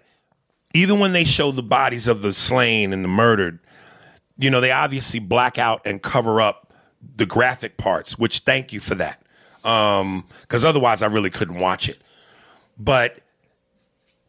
[0.72, 3.59] even when they show the bodies of the slain and the murdered,
[4.38, 6.72] you know, they obviously black out and cover up
[7.16, 9.22] the graphic parts, which thank you for that.
[9.64, 11.98] Um, because otherwise I really couldn't watch it.
[12.79, 13.21] But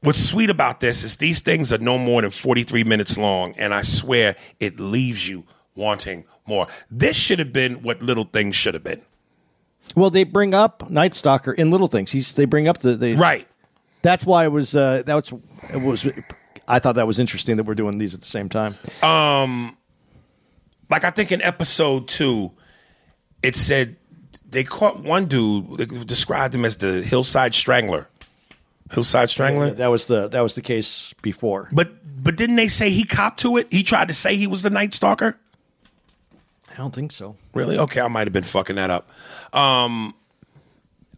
[0.02, 3.74] what's sweet about this is these things are no more than 43 minutes long, and
[3.74, 6.68] I swear it leaves you wanting more.
[6.90, 9.02] This should have been what little things should have been.
[9.96, 12.12] Well, they bring up Night Stalker in little things.
[12.12, 13.48] He's they bring up the they, Right.
[14.02, 14.76] That's why it was.
[14.76, 15.34] Uh, that was.
[15.74, 16.08] It was.
[16.68, 18.76] I thought that was interesting that we're doing these at the same time.
[19.02, 19.78] Um,
[20.90, 22.52] like I think in episode two,
[23.42, 23.96] it said
[24.48, 25.78] they caught one dude.
[25.78, 28.08] They described him as the hillside strangler.
[28.92, 29.72] Hillside strangler.
[29.72, 31.70] That was the that was the case before.
[31.72, 31.92] But
[32.24, 33.68] but didn't they say he copped to it?
[33.72, 35.38] He tried to say he was the Night Stalker.
[36.72, 37.36] I don't think so.
[37.54, 37.78] Really?
[37.78, 39.10] Okay, I might have been fucking that up.
[39.54, 40.14] Um,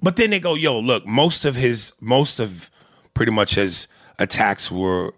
[0.02, 2.70] but then they go, yo, look, most of his most of
[3.14, 3.88] pretty much his
[4.20, 5.14] attacks were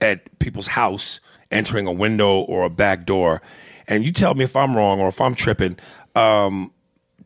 [0.00, 3.40] at people's house, entering a window or a back door.
[3.88, 5.78] And you tell me if I'm wrong or if I'm tripping.
[6.14, 6.72] Um,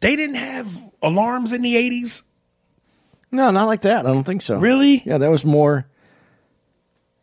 [0.00, 2.22] they didn't have alarms in the 80s.
[3.34, 4.06] No, not like that.
[4.06, 4.58] I don't think so.
[4.58, 5.02] Really?
[5.04, 5.86] Yeah, that was more.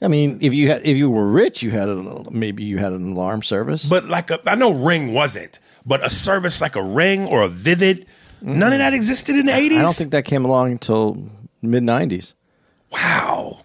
[0.01, 2.91] I mean, if you had if you were rich, you had a, maybe you had
[2.91, 3.85] an alarm service.
[3.85, 7.47] But like a, I know Ring wasn't, but a service like a Ring or a
[7.47, 8.05] Vivint,
[8.41, 9.77] none of that existed in the 80s.
[9.77, 11.29] I don't think that came along until
[11.61, 12.33] mid '90s.
[12.91, 13.61] Wow.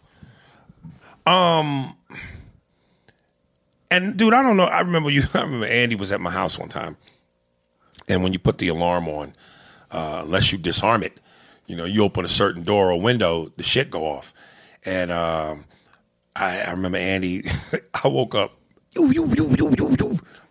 [1.27, 1.97] Um
[3.91, 4.67] and dude, I don't know.
[4.67, 6.97] I remember you I remember Andy was at my house one time.
[8.09, 9.33] And when you put the alarm on,
[9.91, 11.19] uh, unless you disarm it,
[11.67, 14.33] you know, you open a certain door or window, the shit go off.
[14.85, 15.65] And um
[16.35, 17.45] I, I remember Andy,
[18.05, 18.53] I woke up,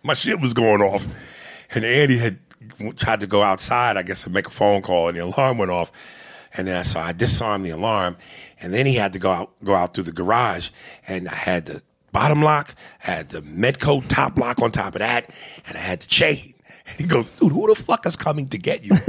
[0.02, 1.06] my shit was going off.
[1.74, 2.38] And Andy had
[2.96, 5.70] tried to go outside, I guess, to make a phone call, and the alarm went
[5.70, 5.92] off.
[6.56, 8.16] And then I saw I disarmed the alarm,
[8.60, 10.70] and then he had to go out go out through the garage,
[11.06, 12.74] and I had the bottom lock,
[13.06, 15.28] I had the Medeco top lock on top of that,
[15.66, 16.54] and I had the chain.
[16.88, 18.94] And he goes, dude, who the fuck is coming to get you?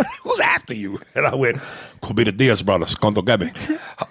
[0.22, 1.00] Who's after you?
[1.14, 1.58] And I went,
[2.00, 3.48] the Diaz brothers, Conto Gabe.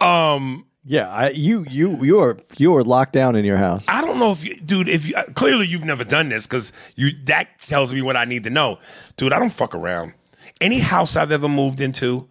[0.02, 3.86] Um, Yeah, I, you you you are you are locked down in your house.
[3.88, 7.12] I don't know if you, dude, if you, clearly you've never done this because you
[7.26, 8.80] that tells me what I need to know,
[9.17, 9.34] dude.
[9.34, 10.13] I don't fuck around.
[10.62, 12.28] Any house I've ever moved into,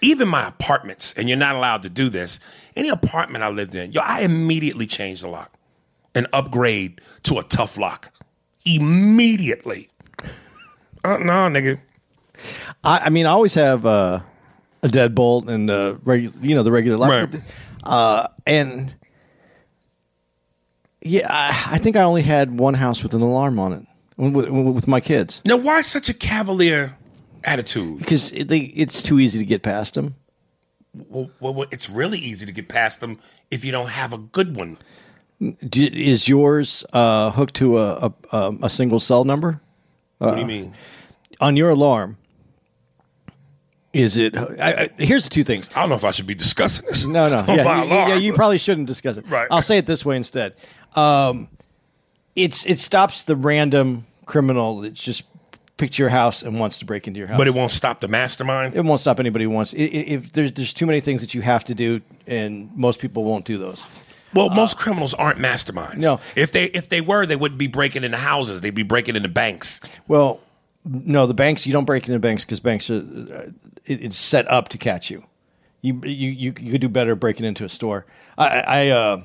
[0.00, 2.40] even my apartments, and you're not allowed to do this.
[2.76, 5.52] Any apartment I lived in, yo, I immediately changed the lock
[6.14, 8.12] and upgrade to a tough lock
[8.64, 9.88] immediately.
[11.04, 11.80] Uh, no, nigga.
[12.84, 14.20] I, I mean, I always have uh,
[14.82, 17.42] a deadbolt and uh, regu- you know the regular lock, Right.
[17.84, 18.94] uh, and
[21.02, 24.48] yeah, I, I think I only had one house with an alarm on it with,
[24.48, 26.96] with my kids Now, why such a cavalier
[27.44, 27.98] attitude?
[27.98, 30.16] because it, they, it's too easy to get past them.
[30.94, 33.18] Well, well, well, it's really easy to get past them
[33.50, 34.78] if you don't have a good one.
[35.68, 39.60] Do, is yours uh, hooked to a, a, a, a single cell number
[40.18, 40.74] what do you mean?
[41.40, 42.16] on your alarm?
[43.92, 44.36] Is it?
[44.36, 45.68] I, I, here's the two things.
[45.74, 47.04] I don't know if I should be discussing this.
[47.06, 47.38] No, no.
[47.48, 49.24] on Yeah, my you, yeah, you probably shouldn't discuss it.
[49.28, 49.48] Right.
[49.50, 50.54] I'll say it this way instead.
[50.94, 51.48] Um,
[52.36, 55.24] it's it stops the random criminal that just
[55.78, 57.38] picked your house and wants to break into your house.
[57.38, 58.74] But it won't stop the mastermind.
[58.74, 59.72] it won't stop anybody who wants.
[59.74, 63.00] i- i- If there's there's too many things that you have to do, and most
[63.00, 63.86] people won't do those.
[64.34, 65.98] Well, most criminals aren't masterminds.
[66.02, 66.20] No.
[66.36, 68.60] if they if they were, they wouldn't be breaking into houses.
[68.60, 69.80] They'd be breaking into banks.
[70.06, 70.40] Well,
[70.84, 73.50] no, the banks you don't break into banks because banks are uh,
[73.84, 75.24] it, it's set up to catch you.
[75.80, 78.04] You you you, you could do better breaking into a store.
[78.36, 79.22] I I uh,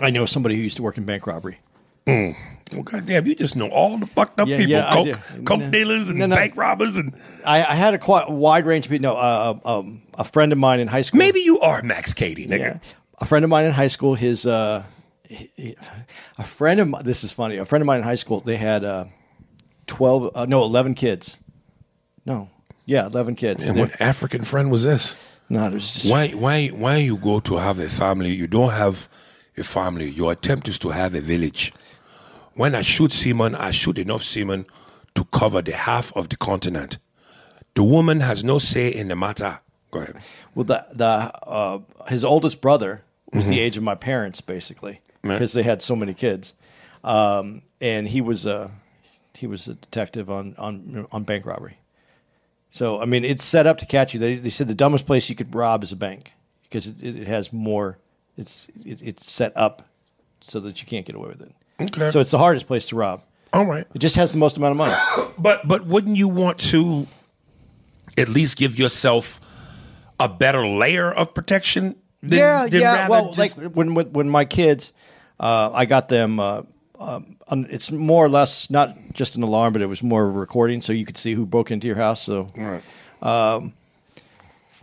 [0.00, 1.58] I know somebody who used to work in bank robbery.
[2.06, 5.70] Well, goddamn, you just know all the fucked up Yeah, people, yeah, coke, coke No.
[5.70, 6.36] dealers and No, no.
[6.36, 7.12] bank robbers, and
[7.44, 9.10] I, I had a quite wide range of people.
[9.12, 11.18] No, uh, um, a friend of mine in high school.
[11.18, 12.58] maybe you are Max Cady, nigga.
[12.58, 12.78] Yeah.
[13.22, 14.82] A friend of mine in high school, his uh,
[15.28, 15.76] he- he-
[16.38, 17.02] a friend of mine.
[17.04, 17.56] This is funny.
[17.56, 19.04] A friend of mine in high school, they had uh,
[19.86, 21.38] twelve, uh, no, eleven kids.
[22.26, 22.50] No,
[22.84, 23.62] yeah, eleven kids.
[23.62, 25.14] And They're- what African friend was this?
[25.48, 28.30] no, there's just Why, why, why you go to have a family?
[28.30, 29.08] You don't have
[29.56, 30.08] a family.
[30.10, 31.72] Your attempt is to have a village.
[32.54, 34.66] When I shoot semen, I shoot enough semen
[35.14, 36.98] to cover the half of the continent.
[37.74, 39.60] The woman has no say in the matter.
[39.90, 40.16] Go ahead.
[40.54, 45.34] Well, the the uh, his oldest brother was the age of my parents, basically, Right.
[45.34, 46.54] because they had so many kids,
[47.04, 48.70] um, and he was a
[49.34, 51.78] he was a detective on on on bank robbery.
[52.70, 54.20] So I mean, it's set up to catch you.
[54.20, 56.32] They, they said the dumbest place you could rob is a bank
[56.64, 57.98] because it, it, it has more.
[58.36, 59.88] It's it, it's set up
[60.40, 61.52] so that you can't get away with it.
[61.80, 62.10] Okay.
[62.10, 63.22] So it's the hardest place to rob.
[63.52, 63.86] All right.
[63.94, 65.28] It just has the most amount of money.
[65.38, 67.06] But but wouldn't you want to
[68.18, 69.40] at least give yourself
[70.20, 71.96] a better layer of protection?
[72.22, 73.08] Than, yeah, than yeah.
[73.08, 74.92] Well, just- like when when, when my kids,
[75.40, 76.38] uh, I got them.
[76.40, 76.62] Uh,
[77.00, 77.36] um,
[77.68, 80.80] it's more or less not just an alarm, but it was more of a recording,
[80.80, 82.22] so you could see who broke into your house.
[82.22, 82.46] So,
[83.20, 83.72] um,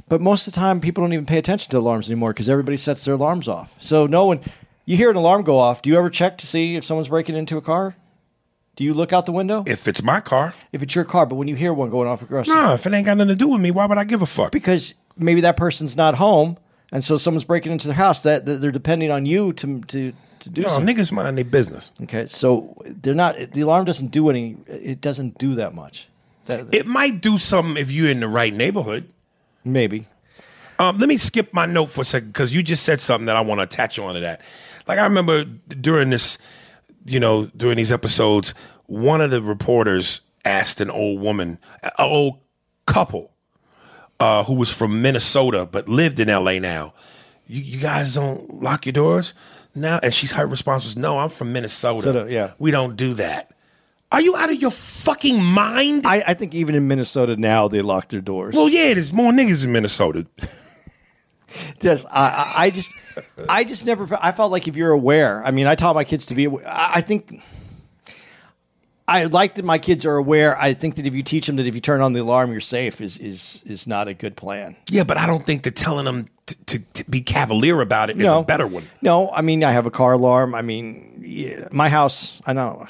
[0.09, 2.77] but most of the time, people don't even pay attention to alarms anymore because everybody
[2.77, 3.73] sets their alarms off.
[3.79, 4.41] So no one,
[4.85, 5.81] you hear an alarm go off.
[5.81, 7.95] Do you ever check to see if someone's breaking into a car?
[8.75, 11.25] Do you look out the window if it's my car, if it's your car?
[11.25, 12.73] But when you hear one going off across, the no.
[12.73, 14.51] If it ain't got nothing to do with me, why would I give a fuck?
[14.51, 16.57] because maybe that person's not home,
[16.91, 18.21] and so someone's breaking into their house.
[18.21, 20.95] That, that they're depending on you to to to do No, something.
[20.95, 21.91] niggas mind their business.
[22.03, 23.35] Okay, so they're not.
[23.53, 24.57] The alarm doesn't do any.
[24.67, 26.07] It doesn't do that much.
[26.45, 29.09] That, It might do something if you're in the right neighborhood.
[29.63, 30.07] maybe.
[30.79, 33.35] Um, let me skip my note for a second because you just said something that
[33.35, 34.39] I want to attach on to that.
[34.87, 36.37] Like I remember during this,
[37.05, 38.53] you know, during these episodes,
[38.85, 42.39] one of the reporters asked an old woman, an old
[42.85, 43.31] couple,
[44.19, 46.59] uh, who was from Minnesota but lived in L.A.
[46.59, 46.93] now.
[47.47, 49.33] You, you guys don't lock your doors
[49.75, 52.07] now, and she's her response was, "No, I'm from Minnesota.
[52.07, 52.51] Minnesota, yeah.
[52.59, 53.51] we don't do that."
[54.11, 56.07] Are you out of your fucking mind?
[56.07, 58.55] I, I think even in Minnesota now they lock their doors.
[58.55, 60.25] well, yeah, there's more niggas in Minnesota.
[61.79, 62.91] Just I, I, I just
[63.49, 65.43] I just never I felt like if you're aware.
[65.43, 66.47] I mean, I taught my kids to be.
[66.47, 67.41] I, I think
[69.09, 70.55] I like that my kids are aware.
[70.61, 72.61] I think that if you teach them that if you turn on the alarm, you're
[72.61, 74.75] safe is is is not a good plan.
[74.89, 78.21] Yeah, but I don't think that telling them t- to, to be cavalier about it
[78.21, 78.83] is a better one.
[79.01, 80.53] No, I mean I have a car alarm.
[80.53, 82.41] I mean, yeah, my house.
[82.45, 82.85] I know.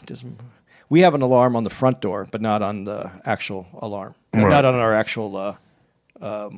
[0.90, 4.16] We have an alarm on the front door, but not on the actual alarm.
[4.34, 6.50] Not on our actual uh,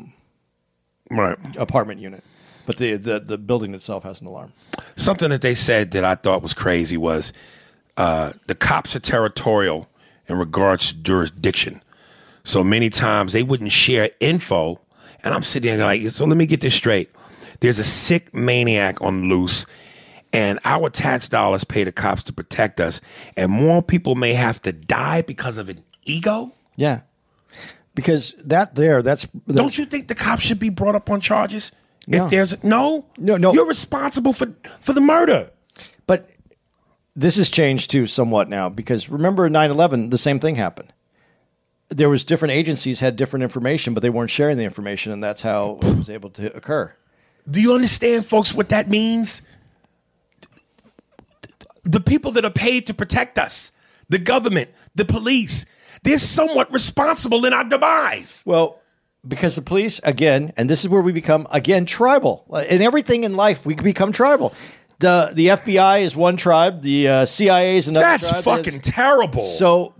[1.09, 1.37] Right.
[1.57, 2.23] apartment unit.
[2.65, 4.53] But the, the the building itself has an alarm.
[4.95, 7.33] Something that they said that I thought was crazy was
[7.97, 9.87] uh, the cops are territorial
[10.27, 11.81] in regards to jurisdiction.
[12.43, 14.79] So many times they wouldn't share info.
[15.23, 17.09] And I'm sitting there like, so let me get this straight.
[17.59, 19.67] There's a sick maniac on loose,
[20.33, 23.01] and our tax dollars pay the cops to protect us,
[23.37, 26.51] and more people may have to die because of an ego.
[26.75, 27.01] Yeah,
[27.93, 31.71] because that there, that's Don't you think the cops should be brought up on charges?
[32.07, 32.25] No.
[32.25, 33.53] If there's no, No, no.
[33.53, 35.50] you're responsible for for the murder.
[37.21, 40.91] This has changed too somewhat now because remember 9/11 the same thing happened.
[41.89, 45.43] There was different agencies had different information but they weren't sharing the information and that's
[45.43, 46.91] how it was able to occur.
[47.49, 49.43] Do you understand, folks, what that means?
[51.83, 53.71] The people that are paid to protect us,
[54.09, 55.67] the government, the police,
[56.01, 58.41] they're somewhat responsible in our demise.
[58.47, 58.79] Well,
[59.27, 62.45] because the police again and this is where we become again tribal.
[62.67, 64.55] In everything in life we become tribal.
[65.01, 68.21] The the FBI is one tribe, the uh, CIA is another tribe.
[68.21, 68.43] That's tribe.
[68.43, 69.43] fucking terrible.
[69.43, 69.93] So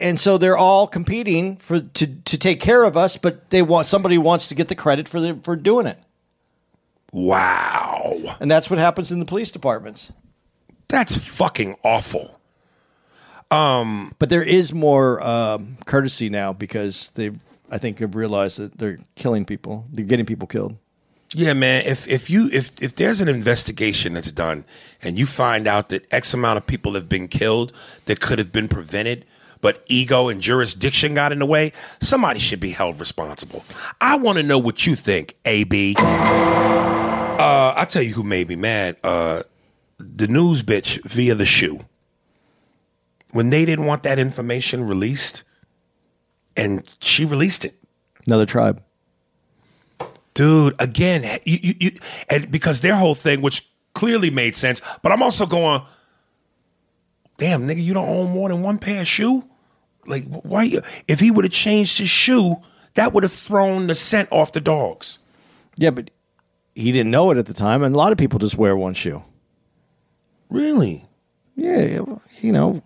[0.00, 3.86] and so they're all competing for to to take care of us, but they want
[3.86, 5.98] somebody wants to get the credit for the, for doing it.
[7.12, 8.36] wow.
[8.40, 10.12] And that's what happens in the police departments.
[10.88, 12.38] That's fucking awful.
[13.50, 17.30] Um, But there is more um, courtesy now because they,
[17.70, 19.86] I think, have realized that they're killing people.
[19.92, 20.76] They're getting people killed.
[21.34, 21.84] Yeah, man.
[21.86, 24.64] If if you if if there's an investigation that's done
[25.00, 27.72] and you find out that X amount of people have been killed
[28.04, 29.24] that could have been prevented,
[29.60, 33.64] but ego and jurisdiction got in the way, somebody should be held responsible.
[34.00, 35.94] I want to know what you think, AB.
[35.98, 38.96] Uh, I'll tell you who made me mad.
[39.02, 39.42] Uh,
[39.98, 41.80] the news bitch via the shoe.
[43.30, 45.42] When they didn't want that information released,
[46.54, 47.74] and she released it
[48.26, 48.82] Another tribe.
[50.34, 51.90] Dude again you, you, you
[52.30, 55.82] and because their whole thing which clearly made sense but i'm also going
[57.38, 59.44] damn nigga you don't own more than one pair of shoe
[60.06, 62.56] like why you, if he would have changed his shoe
[62.94, 65.18] that would have thrown the scent off the dogs
[65.76, 66.10] Yeah, but
[66.74, 68.94] he didn't know it at the time, and a lot of people just wear one
[68.94, 69.22] shoe.
[70.50, 71.06] really
[71.56, 72.00] Yeah,
[72.40, 72.82] you know.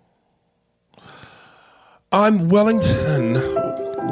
[2.11, 3.33] i'm wellington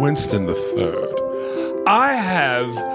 [0.01, 2.94] winston the third i have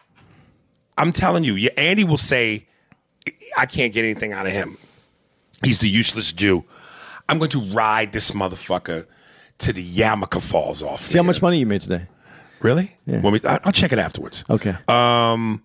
[0.98, 2.66] I'm telling you, Andy will say,
[3.56, 4.76] I can't get anything out of him.
[5.62, 6.64] He's the useless Jew.
[7.28, 9.06] I'm going to ride this motherfucker
[9.64, 11.00] to the yarmulke falls off.
[11.00, 12.06] See how much money you made today.
[12.60, 12.96] Really?
[13.06, 13.20] Yeah.
[13.20, 14.44] Want me- I- I'll check it afterwards.
[14.48, 14.76] Okay.
[14.88, 15.62] Um,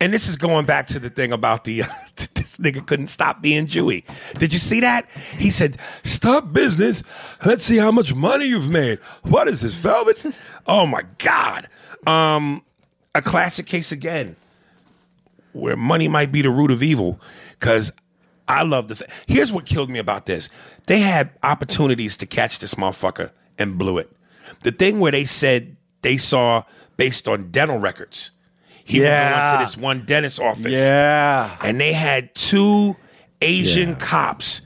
[0.00, 1.80] and this is going back to the thing about the
[2.34, 4.04] this nigga couldn't stop being Jewy.
[4.38, 5.08] Did you see that?
[5.38, 7.02] He said, "Stop business.
[7.44, 10.18] Let's see how much money you've made." What is this velvet?
[10.66, 11.68] oh my god!
[12.06, 12.62] Um,
[13.14, 14.36] a classic case again,
[15.52, 17.20] where money might be the root of evil.
[17.58, 17.92] Because
[18.48, 18.94] I love the.
[18.96, 20.48] Th- Here's what killed me about this:
[20.86, 24.10] they had opportunities to catch this motherfucker and blew it.
[24.62, 26.64] The thing where they said they saw
[26.96, 28.30] based on dental records.
[28.84, 29.50] He Yeah.
[29.50, 31.56] went to this one dentist office yeah.
[31.62, 32.96] and they had two
[33.42, 33.94] Asian Yeah.
[33.96, 34.62] cops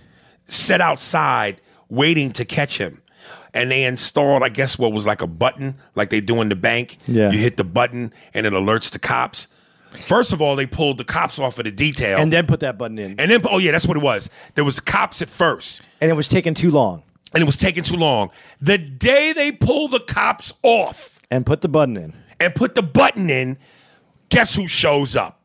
[0.46, 3.02] set outside waiting to catch him.
[3.52, 6.54] And they installed, I guess, what was like a button, like they do in the
[6.56, 6.98] bank.
[7.06, 7.30] Yeah.
[7.32, 9.48] You hit the button and it alerts the cops.
[10.05, 12.18] First of all, they pulled the cops off of the detail.
[12.18, 13.18] And then put that button in.
[13.20, 14.30] and then, oh yeah, that's what it was.
[14.55, 15.82] There was cops at first.
[16.01, 17.03] And it was taking too long.
[17.34, 18.30] and it was taking too long.
[18.61, 22.14] The day they pull the cops off And put the button in.
[22.40, 23.59] and put the button in,
[24.28, 25.40] guess who shows up?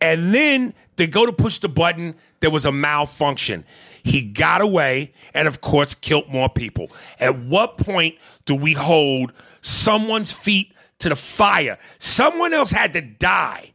[0.00, 3.64] And then they go to push the button, there was a malfunction.
[4.02, 6.90] He got away and, of course, killed more people.
[7.18, 8.16] At what point
[8.46, 11.78] do we hold someone's feet to the fire?
[11.98, 13.72] Someone else had to die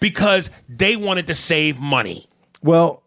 [0.00, 2.26] because they wanted to save money.
[2.62, 3.02] Well,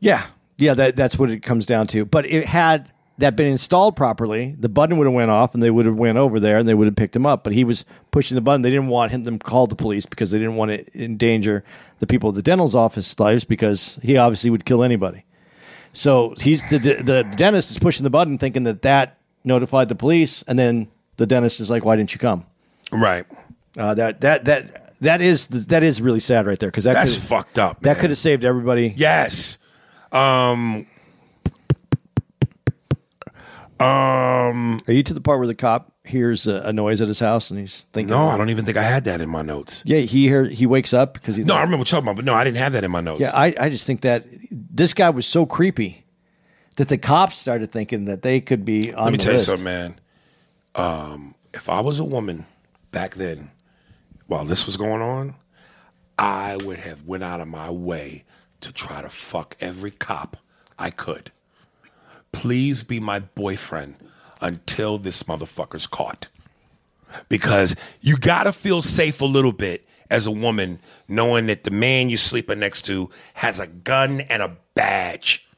[0.00, 0.26] yeah,
[0.56, 2.04] yeah, that, that's what it comes down to.
[2.04, 5.70] But it had that been installed properly, the button would have went off, and they
[5.70, 7.42] would have went over there, and they would have picked him up.
[7.42, 8.62] But he was pushing the button.
[8.62, 11.64] They didn't want him to call the police because they didn't want to endanger
[11.98, 15.24] the people at the dental's office lives because he obviously would kill anybody.
[15.92, 19.96] So he's the, the, the dentist is pushing the button, thinking that that notified the
[19.96, 22.46] police, and then the dentist is like, "Why didn't you come?"
[22.92, 23.26] Right.
[23.76, 27.16] Uh, that that that that is that is really sad right there because that That's
[27.16, 27.82] fucked up.
[27.82, 28.00] that man.
[28.00, 28.92] could have saved everybody.
[28.96, 29.58] Yes.
[30.10, 30.86] Um.
[33.80, 34.80] Um.
[34.88, 37.50] Are you to the part where the cop hears a, a noise at his house
[37.50, 39.82] and he's thinking, No, I don't even think I had that in my notes.
[39.86, 42.16] Yeah, he hear, he wakes up because he's No, I remember what you're talking about,
[42.16, 43.20] but no, I didn't have that in my notes.
[43.20, 43.30] yeah.
[43.34, 46.04] I, I just think that this guy was so creepy
[46.76, 49.46] that the cops started thinking that they could be on Let me tell list.
[49.48, 50.00] you something, man.
[50.74, 52.46] Um, if I was a woman
[52.98, 53.48] back then,
[54.26, 55.36] while this was going on,
[56.18, 58.24] I would have went out of my way
[58.60, 60.36] to try to fuck every cop
[60.76, 61.30] I could.
[62.32, 63.94] Please be my boyfriend
[64.40, 66.26] until this motherfucker's caught.
[67.28, 72.10] Because you gotta feel safe a little bit as a woman, knowing that the man
[72.10, 75.48] you're sleeping next to has a gun and a badge.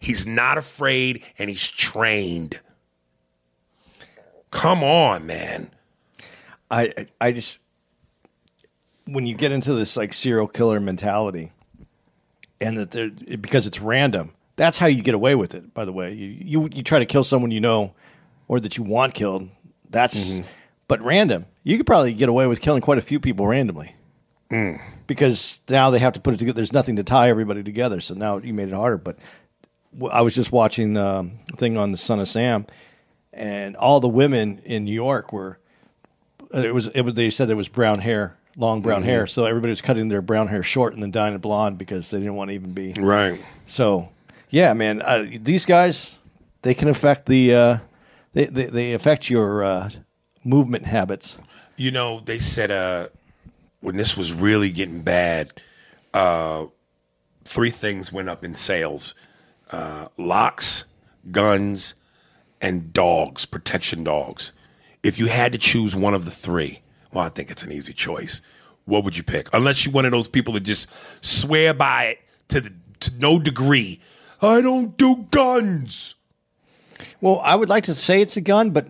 [0.00, 2.58] He's not afraid and he's trained.
[4.50, 5.70] Come on, man.
[6.70, 7.60] I I- just
[9.06, 11.52] when you get into this like serial killer mentality,
[12.60, 14.32] and that they're because it's random.
[14.56, 15.72] That's how you get away with it.
[15.72, 17.94] By the way, you you, you try to kill someone you know,
[18.48, 19.48] or that you want killed.
[19.90, 20.40] That's
[20.88, 21.46] but random.
[21.64, 23.94] You could probably get away with killing quite a few people randomly.
[25.06, 26.56] Because now they have to put it together.
[26.56, 28.00] There's nothing to tie everybody together.
[28.00, 28.96] So now you made it harder.
[28.98, 29.18] But
[30.10, 32.66] I was just watching um, a thing on the Son of Sam,
[33.32, 35.58] and all the women in New York were
[36.54, 39.26] it was it was they said there was brown hair, long brown hair.
[39.26, 42.18] So everybody was cutting their brown hair short and then dyeing it blonde because they
[42.18, 42.94] didn't want to even be.
[42.98, 43.40] Right.
[43.66, 44.08] So
[44.50, 46.18] yeah, man, uh, these guys
[46.62, 47.78] they can affect the uh,
[48.32, 49.90] they, they they affect your uh,
[50.44, 51.38] movement habits.
[51.76, 53.08] You know, they said uh
[53.80, 55.52] when this was really getting bad,
[56.14, 56.66] uh
[57.44, 59.14] three things went up in sales.
[59.70, 60.84] Uh locks,
[61.30, 61.94] guns,
[62.60, 64.52] and dogs, protection dogs.
[65.02, 66.80] If you had to choose one of the three,
[67.12, 68.40] well, I think it's an easy choice.
[68.84, 69.48] What would you pick?
[69.52, 70.88] Unless you're one of those people that just
[71.20, 72.18] swear by it
[72.48, 74.00] to the to no degree.
[74.42, 76.14] I don't do guns.
[77.20, 78.88] Well, I would like to say it's a gun, but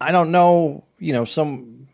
[0.00, 0.84] I don't know.
[0.98, 1.88] You know, some.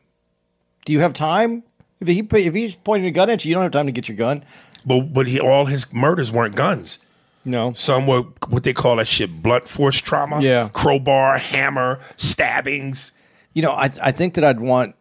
[0.84, 1.62] Do you have time?
[2.00, 4.08] If he if he's pointing a gun at you, you don't have time to get
[4.08, 4.44] your gun.
[4.84, 6.98] But but he all his murders weren't guns.
[7.44, 7.72] No.
[7.74, 10.40] Some were what they call that shit blunt force trauma.
[10.40, 10.68] Yeah.
[10.72, 13.12] Crowbar, hammer, stabbings.
[13.52, 14.94] You know, I I think that I'd want.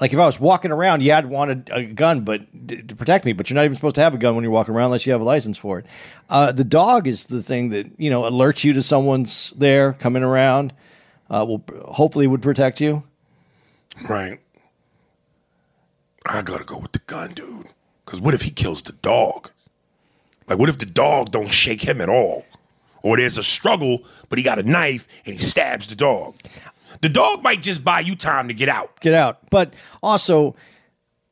[0.00, 2.96] Like if I was walking around, yeah, I'd want a, a gun, but d- to
[2.96, 3.34] protect me.
[3.34, 5.12] But you're not even supposed to have a gun when you're walking around unless you
[5.12, 5.86] have a license for it.
[6.30, 10.22] Uh, the dog is the thing that you know alerts you to someone's there coming
[10.22, 10.72] around.
[11.28, 13.02] Uh, will hopefully would protect you.
[14.08, 14.40] Right.
[16.26, 17.66] I gotta go with the gun, dude.
[18.04, 19.50] Because what if he kills the dog?
[20.50, 22.44] Like, what if the dog don't shake him at all?
[23.02, 26.34] Or there's a struggle, but he got a knife and he stabs the dog.
[27.00, 29.00] The dog might just buy you time to get out.
[29.00, 29.38] get out.
[29.48, 29.72] But
[30.02, 30.54] also,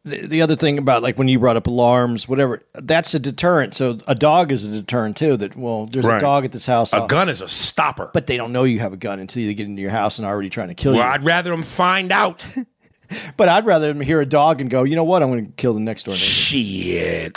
[0.04, 3.74] the, the other thing about like when you brought up alarms, whatever, that's a deterrent.
[3.74, 5.36] So a dog is a deterrent too.
[5.36, 6.16] That well, there's Right.
[6.16, 8.10] a dog at this house, A I'll- gun is a stopper.
[8.14, 10.24] but they don't know you have a gun until you get into your house and
[10.26, 11.00] are already trying to kill you.
[11.00, 11.12] well, you.
[11.14, 12.42] I'd rather him find out.
[13.36, 15.52] but I'd rather them hear a dog and go, you know what, I'm going to
[15.52, 16.24] kill the next door neighbor.
[16.24, 17.36] Shit.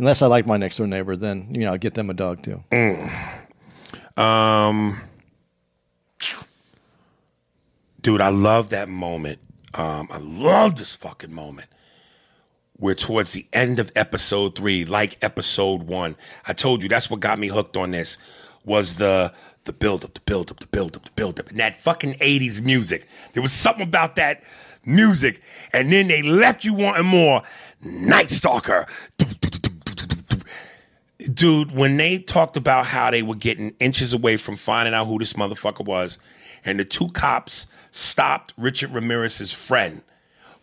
[0.00, 2.42] Unless I like my next door neighbor, then you know I'll get them a dog
[2.42, 2.64] too.
[4.16, 4.98] Um,
[8.00, 9.40] dude, I love that moment.
[9.74, 11.68] Um, I love this fucking moment.
[12.78, 16.16] We're towards the end of episode three, like episode one.
[16.48, 18.16] I told you that's what got me hooked on this
[18.64, 19.34] was the
[19.64, 22.14] the build up, the build up, the build up, the build up, and that fucking
[22.14, 23.06] '80s music.
[23.34, 24.42] There was something about that
[24.86, 25.42] music,
[25.74, 27.42] and then they left you wanting more.
[27.82, 28.86] Night Stalker.
[31.32, 35.18] Dude, when they talked about how they were getting inches away from finding out who
[35.18, 36.18] this motherfucker was,
[36.64, 40.02] and the two cops stopped Richard Ramirez's friend,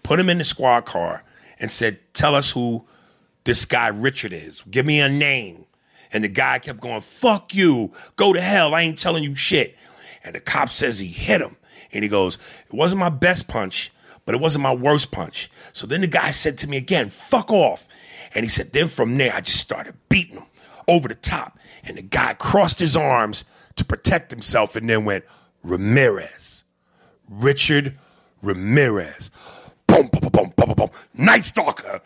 [0.03, 1.23] put him in the squad car,
[1.59, 2.85] and said, Tell us who
[3.43, 4.63] this guy Richard is.
[4.69, 5.65] Give me a name.
[6.11, 9.75] And the guy kept going, fuck you, go to hell, I ain't telling you shit.
[10.23, 11.57] And the cop says he hit him.
[11.91, 12.37] And he goes,
[12.67, 13.91] it wasn't my best punch,
[14.25, 15.49] but it wasn't my worst punch.
[15.73, 17.87] So then the guy said to me again, fuck off.
[18.35, 20.45] And he said, then from there, I just started beating him
[20.87, 21.57] over the top.
[21.83, 23.45] And the guy crossed his arms
[23.77, 25.23] to protect himself and then went,
[25.63, 26.63] Ramirez.
[27.29, 27.95] Richard
[28.41, 29.31] Ramirez.
[29.87, 30.89] Boom, boom, boom, boom, boom, boom.
[31.13, 32.01] Night Stalker.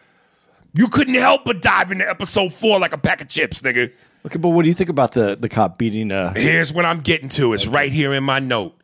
[0.73, 3.91] You couldn't help but dive into episode four like a pack of chips, nigga.
[4.25, 6.11] Okay, but what do you think about the the cop beating?
[6.11, 7.53] Uh, Here's what I'm getting to.
[7.53, 8.75] It's right here in my note.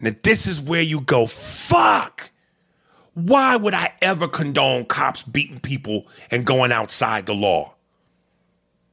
[0.00, 2.30] Now, this is where you go, fuck.
[3.14, 7.74] Why would I ever condone cops beating people and going outside the law?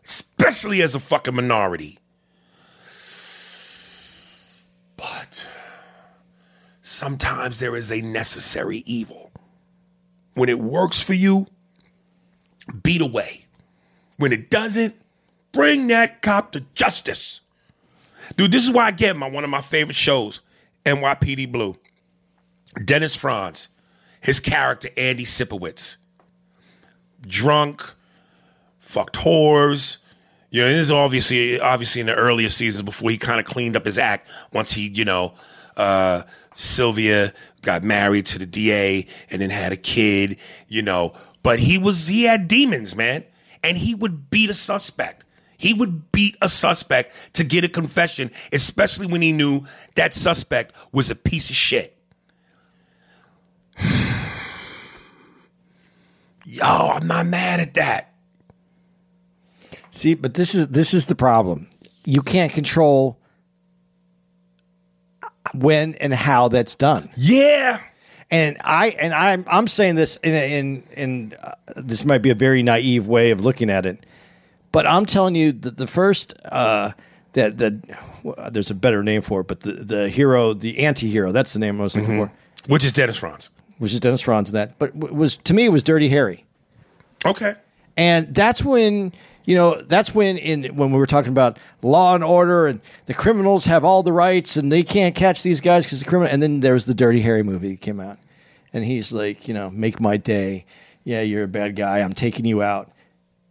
[0.05, 1.97] Especially as a fucking minority.
[4.95, 5.47] But
[6.83, 9.31] sometimes there is a necessary evil.
[10.35, 11.47] When it works for you,
[12.83, 13.45] beat away.
[14.17, 14.95] When it doesn't,
[15.51, 17.41] bring that cop to justice.
[18.37, 20.41] Dude, this is why I get my one of my favorite shows,
[20.85, 21.75] NYPD Blue.
[22.85, 23.67] Dennis Franz,
[24.21, 25.97] his character Andy Sipowicz,
[27.21, 27.83] drunk,
[28.79, 29.97] fucked whores.
[30.51, 33.75] You know, this is obviously obviously in the earlier seasons before he kind of cleaned
[33.75, 34.29] up his act.
[34.53, 35.33] Once he, you know,
[35.75, 36.23] uh,
[36.55, 40.37] Sylvia got married to the DA and then had a kid.
[40.67, 41.13] You know,
[41.43, 43.23] but he was he had demons, man,
[43.63, 45.25] and he would beat a suspect.
[45.57, 49.63] He would beat a suspect to get a confession, especially when he knew
[49.95, 51.95] that suspect was a piece of shit.
[56.51, 58.13] Yo, I'm not mad at that.
[59.89, 61.69] see, but this is this is the problem.
[62.03, 63.17] You can't control
[65.53, 67.09] when and how that's done.
[67.15, 67.79] Yeah.
[68.29, 72.35] And I and I'm I'm saying this in in in uh, this might be a
[72.35, 74.05] very naive way of looking at it,
[74.73, 76.91] but I'm telling you that the first uh,
[77.31, 77.73] that that
[78.23, 81.59] well, there's a better name for it, but the the hero, the anti-hero, that's the
[81.59, 82.31] name I was looking for,
[82.67, 83.51] Which is Dennis Franz.
[83.81, 84.77] Which is Dennis Franz in that.
[84.77, 86.45] But was to me it was Dirty Harry.
[87.25, 87.55] Okay.
[87.97, 89.11] And that's when
[89.45, 93.15] you know that's when in when we were talking about law and order and the
[93.15, 96.31] criminals have all the rights and they can't catch these guys because the criminal.
[96.31, 98.19] And then there was the Dirty Harry movie that came out,
[98.71, 100.65] and he's like, you know, make my day.
[101.03, 102.01] Yeah, you're a bad guy.
[102.01, 102.91] I'm taking you out.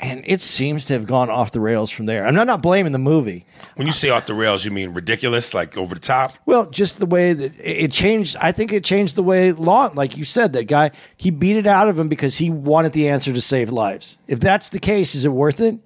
[0.03, 2.27] And it seems to have gone off the rails from there.
[2.27, 3.45] I'm not, not blaming the movie.
[3.75, 6.33] When you say off the rails, you mean ridiculous, like over the top?
[6.47, 8.35] Well, just the way that it changed.
[8.41, 11.67] I think it changed the way law, like you said, that guy, he beat it
[11.67, 14.17] out of him because he wanted the answer to save lives.
[14.27, 15.79] If that's the case, is it worth it?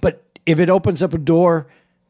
[0.00, 1.68] But if it opens up a door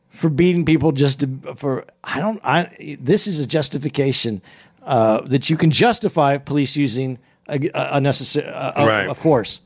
[0.08, 4.40] for beating people just to, for, I don't, I, this is a justification
[4.82, 7.18] uh, that you can justify police using
[7.50, 9.08] a, a, a, a- Right.
[9.10, 9.60] a force.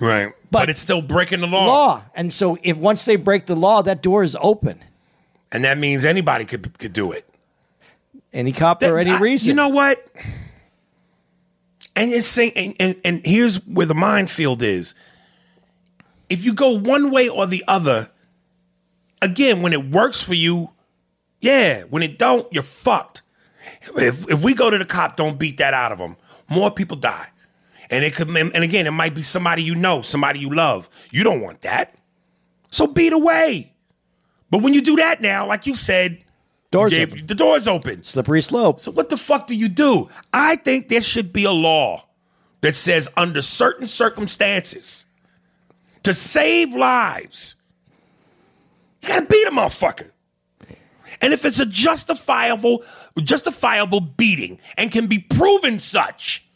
[0.00, 0.32] Right.
[0.50, 1.66] But, But- it's still breaking the law.
[1.66, 2.02] Law.
[2.14, 4.82] And so if once they break the law, that door is open.
[5.52, 7.28] And that means anybody could could do it.
[8.32, 9.48] Any cop for any I- reason.
[9.48, 10.06] You know what?
[11.96, 14.94] And it's saying, and, and, and here's where the minefield is.
[16.28, 18.08] If you go one way or the other,
[19.20, 20.70] again, when it works for you,
[21.40, 21.82] yeah.
[21.84, 23.22] When it don't, you're fucked.
[23.96, 26.16] If if we go to the cop, don't beat that out of them.
[26.48, 27.28] More people die,
[27.90, 28.28] and it could.
[28.28, 30.88] And again, it might be somebody you know, somebody you love.
[31.10, 31.94] You don't want that,
[32.70, 33.72] so beat away.
[34.50, 36.24] But when you do that now, like you said,
[36.70, 38.04] Doors you gave- the door's open.
[38.04, 38.80] Slippery slope.
[38.80, 40.08] So what the fuck do you do?
[40.32, 42.04] I think there should be a law
[42.60, 45.06] that says under certain circumstances
[46.02, 47.54] to save lives,
[49.02, 50.10] you gotta beat a motherfucker.
[51.20, 52.84] And if it's a justifiable,
[53.18, 56.47] justifiable beating and can be proven such,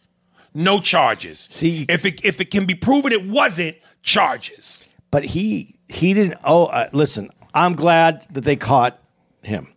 [0.55, 1.39] no charges.
[1.39, 4.83] See- if it if it can be proven it wasn't, charges.
[5.11, 8.99] but he he didn't oh uh, listen i'm glad that they caught
[9.43, 9.69] him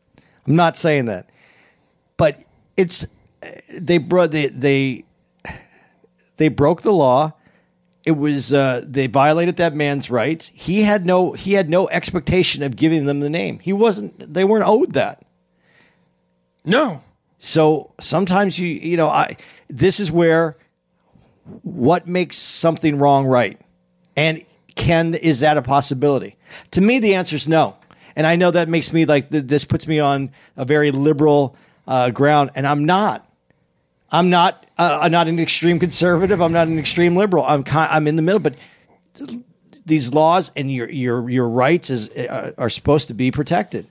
[0.47, 1.29] i'm not saying that
[2.17, 2.39] but
[2.77, 3.05] it's
[3.69, 5.03] they brought they they
[6.37, 7.33] they broke the law
[8.05, 12.63] it was uh, they violated that man's rights he had no he had no expectation
[12.63, 15.21] of giving them the name he wasn't they weren't owed that
[16.63, 17.01] No.
[17.39, 19.35] so sometimes you you know I
[19.69, 20.55] this is where
[21.63, 23.59] what makes something wrong right?
[24.15, 24.43] And
[24.75, 26.37] can is that a possibility?
[26.71, 27.75] To me the answer is no.
[28.15, 31.55] And i know that makes me like th- this puts me on a very liberal
[31.87, 32.51] uh, ground.
[32.55, 33.29] And i'm not.
[34.11, 36.41] I'm not uh, i'm not an extreme conservative.
[36.41, 37.43] I'm not an extreme liberal.
[37.45, 38.39] I'm i'm in the middle.
[38.39, 38.55] But
[39.85, 43.87] these laws and your your your rights is uh, are supposed to be protected,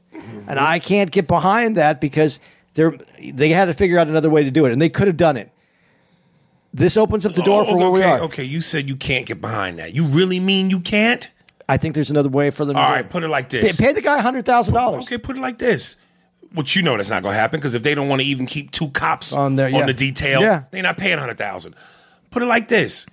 [0.48, 2.40] and I can't get behind that because
[2.74, 5.16] they're they had to figure out another way to do it, and they could have
[5.16, 5.50] done it.
[6.74, 8.18] This opens up the door Oh, for where we okay, are.
[8.22, 9.94] Okay, you said you can't get behind that.
[9.94, 11.30] You really mean you can't?
[11.68, 12.76] I think there's another way for them.
[12.76, 13.80] All to right, put it like this.
[13.80, 15.04] pay the guy hundred thousand dollars.
[15.04, 15.96] Okay, put it like this.
[16.52, 18.46] Which you know that's not going to happen because if they don't want to even
[18.46, 19.86] keep two cops On there, yeah.
[19.86, 20.64] the detail, Yeah.
[20.72, 21.74] they're not paying hundred thousand.
[22.30, 23.06] Put it like this: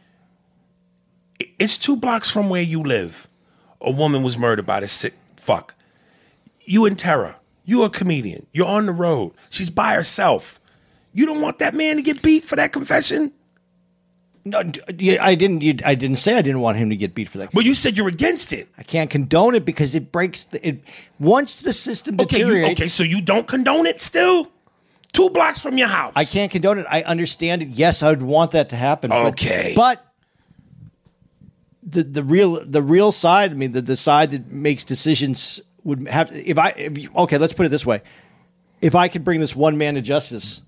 [1.60, 3.28] it's two blocks from where you live.
[3.80, 5.76] A woman was murdered by this sick fuck.
[6.62, 7.36] You in terror.
[7.64, 8.48] You're a comedian.
[8.54, 9.34] You're on the road.
[9.50, 10.60] She's by herself.
[11.14, 13.32] You don't want that man to get beat for that confession.
[14.44, 15.62] No, I didn't.
[15.62, 17.52] You, I didn't say I didn't want him to get beat for that.
[17.52, 18.70] But you said you're against it.
[18.78, 20.46] I can't condone it because it breaks.
[20.46, 20.84] The, it
[21.20, 22.82] once the system Okay, you, deteriorates.
[22.82, 24.52] okay, so you don't condone it still?
[25.14, 26.14] Two blocks from your house.
[26.16, 26.88] I can't condone it.
[26.90, 27.68] I understand it.
[27.70, 29.10] Yes, I would want that to happen.
[29.10, 29.74] but- Okay.
[29.76, 30.04] but,
[31.84, 33.52] the the real the real side.
[33.52, 36.32] I mean, the the side that makes decisions would have.
[36.32, 38.02] If I if you, okay, let's put it this way:
[38.82, 40.62] if I could bring this one man to justice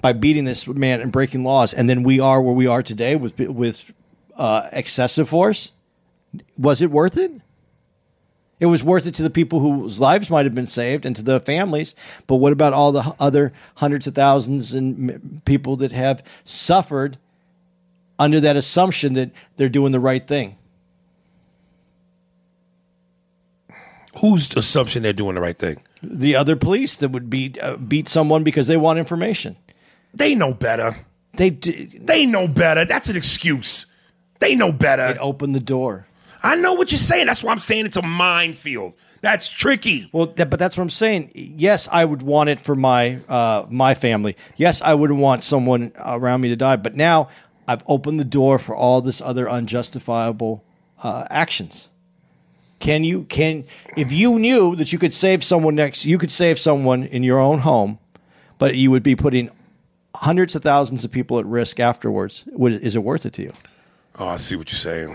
[0.00, 3.16] by beating this man and breaking laws, and then we are where we are today
[3.16, 3.92] with with
[4.36, 5.72] uh, excessive force,
[6.58, 7.32] was it worth it?
[8.60, 11.22] It was worth it to the people whose lives might have been saved and to
[11.22, 11.96] the families.
[12.28, 17.18] But what about all the other hundreds of thousands and people that have suffered
[18.20, 20.56] under that assumption that they're doing the right thing?
[24.20, 25.82] Whose assumption they're doing the right thing?
[26.00, 29.56] The other police that would beat uh, beat someone because they want information.
[30.14, 30.96] They know better.
[31.34, 32.84] They d- They know better.
[32.84, 33.86] That's an excuse.
[34.40, 35.06] They know better.
[35.06, 36.06] it opened the door.
[36.42, 37.26] I know what you're saying.
[37.26, 38.94] That's why I'm saying it's a minefield.
[39.20, 40.10] That's tricky.
[40.12, 41.30] Well, that, but that's what I'm saying.
[41.34, 44.36] Yes, I would want it for my uh, my family.
[44.56, 46.74] Yes, I wouldn't want someone around me to die.
[46.76, 47.28] But now
[47.68, 50.64] I've opened the door for all this other unjustifiable
[51.02, 51.88] uh, actions.
[52.80, 53.64] Can you can
[53.96, 57.38] if you knew that you could save someone next, you could save someone in your
[57.38, 58.00] own home,
[58.58, 59.50] but you would be putting
[60.14, 62.44] hundreds of thousands of people at risk afterwards.
[62.58, 63.52] Is it worth it to you?
[64.18, 65.14] Oh, I see what you're saying.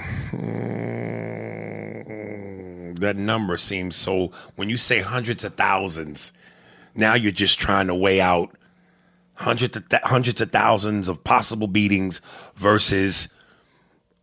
[2.07, 4.31] Mm, that number seems so.
[4.55, 6.31] When you say hundreds of thousands,
[6.95, 8.57] now you're just trying to weigh out
[9.35, 12.21] hundreds of th- hundreds of thousands of possible beatings
[12.55, 13.29] versus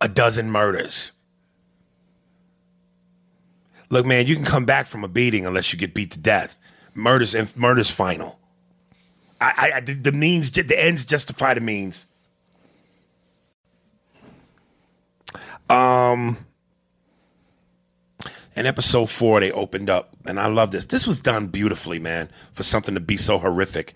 [0.00, 1.12] a dozen murders.
[3.90, 6.58] Look, man, you can come back from a beating unless you get beat to death.
[6.94, 8.40] Murders murders final.
[9.56, 12.06] I, I, the means, the ends justify the means.
[15.68, 16.46] Um,
[18.56, 20.84] in episode four, they opened up, and I love this.
[20.84, 23.94] This was done beautifully, man, for something to be so horrific.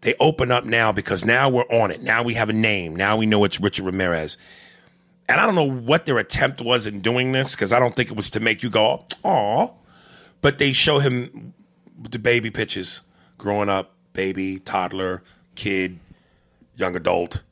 [0.00, 2.02] They open up now because now we're on it.
[2.02, 2.94] Now we have a name.
[2.94, 4.36] Now we know it's Richard Ramirez.
[5.28, 8.10] And I don't know what their attempt was in doing this because I don't think
[8.10, 9.68] it was to make you go, "Aw,"
[10.42, 11.54] but they show him
[11.98, 13.00] the baby pictures,
[13.38, 15.22] growing up, baby, toddler,
[15.54, 15.98] kid,
[16.74, 17.42] young adult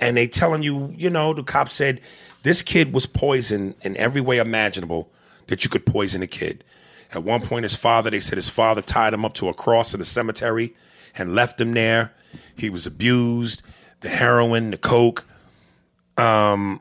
[0.00, 2.00] and they telling you, you know, the cop said
[2.42, 5.10] this kid was poisoned in every way imaginable
[5.48, 6.64] that you could poison a kid.
[7.12, 9.94] At one point, his father, they said his father tied him up to a cross
[9.94, 10.74] in the cemetery
[11.16, 12.12] and left him there.
[12.56, 13.62] He was abused,
[14.00, 15.24] the heroin, the coke.
[16.18, 16.80] Um,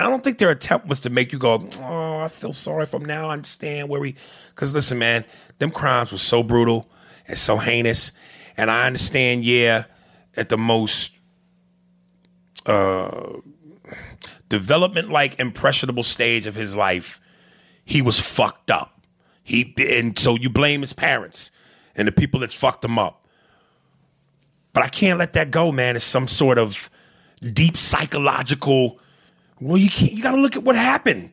[0.00, 3.04] don't think their attempt was to make you go, oh, I feel sorry for him
[3.04, 3.28] now.
[3.28, 4.16] I understand where he.
[4.54, 5.24] Because listen, man,
[5.58, 6.88] them crimes were so brutal
[7.26, 8.12] and so heinous.
[8.56, 9.84] And I understand, yeah,
[10.36, 11.12] at the most
[12.66, 13.40] uh,
[14.48, 17.20] development like impressionable stage of his life,
[17.84, 19.02] he was fucked up.
[19.42, 21.50] He and so you blame his parents
[21.94, 23.26] and the people that fucked him up.
[24.72, 25.96] But I can't let that go, man.
[25.96, 26.90] It's some sort of
[27.40, 28.98] deep psychological.
[29.60, 30.12] Well, you can't.
[30.12, 31.30] You got to look at what happened.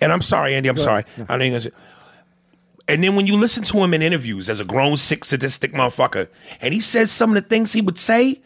[0.00, 0.68] and I'm sorry, Andy.
[0.68, 1.04] I'm sorry.
[1.28, 1.70] I ain't gonna say.
[2.88, 6.28] And then when you listen to him in interviews as a grown, sick, sadistic motherfucker,
[6.60, 8.40] and he says some of the things he would say,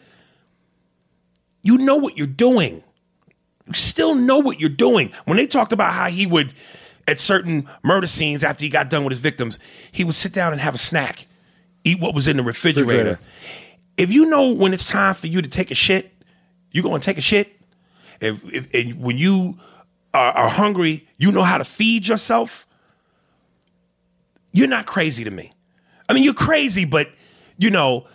[1.61, 2.83] you know what you're doing.
[3.67, 5.11] You still know what you're doing.
[5.25, 6.53] When they talked about how he would,
[7.07, 9.59] at certain murder scenes after he got done with his victims,
[9.91, 11.27] he would sit down and have a snack,
[11.83, 12.87] eat what was in the refrigerator.
[12.91, 13.19] Refrigerator.
[13.97, 16.11] If you know when it's time for you to take a shit,
[16.71, 17.60] you're going to take a shit.
[18.21, 19.57] If, if and when you
[20.13, 22.67] are, are hungry, you know how to feed yourself
[24.51, 25.53] you're not crazy to me.
[26.09, 27.09] I mean, you're crazy, but
[27.57, 28.07] you know,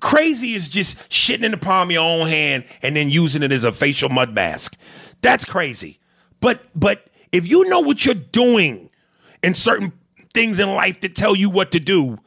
[0.00, 3.52] crazy is just shitting in the palm of your own hand and then using it
[3.52, 4.76] as a facial mud mask.
[5.22, 5.98] That's crazy.
[6.40, 8.90] But but if you know what you're doing
[9.42, 9.92] in certain
[10.32, 12.18] things in life that tell you what to do,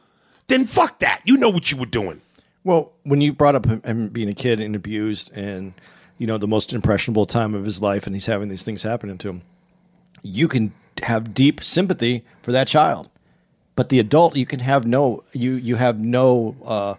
[0.48, 1.22] then fuck that.
[1.24, 2.20] You know what you were doing.
[2.64, 5.74] Well, when you brought up him being a kid and abused, and
[6.18, 9.18] you know the most impressionable time of his life, and he's having these things happening
[9.18, 9.42] to him,
[10.22, 13.08] you can have deep sympathy for that child.
[13.76, 16.94] But the adult, you can have no you you have no uh,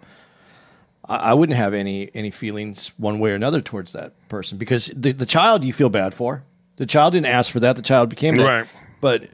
[1.08, 5.12] I, wouldn't have any any feelings one way or another towards that person because the,
[5.12, 6.42] the child you feel bad for.
[6.76, 7.76] The child didn't ask for that.
[7.76, 8.44] The child became that.
[8.44, 8.66] Right.
[9.00, 9.28] But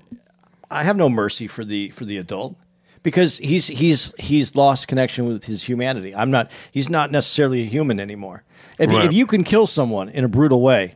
[0.70, 2.56] I have no mercy for the for the adult
[3.02, 6.14] because he's he's he's lost connection with his humanity.
[6.14, 6.50] I'm not.
[6.70, 8.44] He's not necessarily a human anymore.
[8.82, 9.04] If, Right.
[9.06, 10.94] if you can kill someone in a brutal way,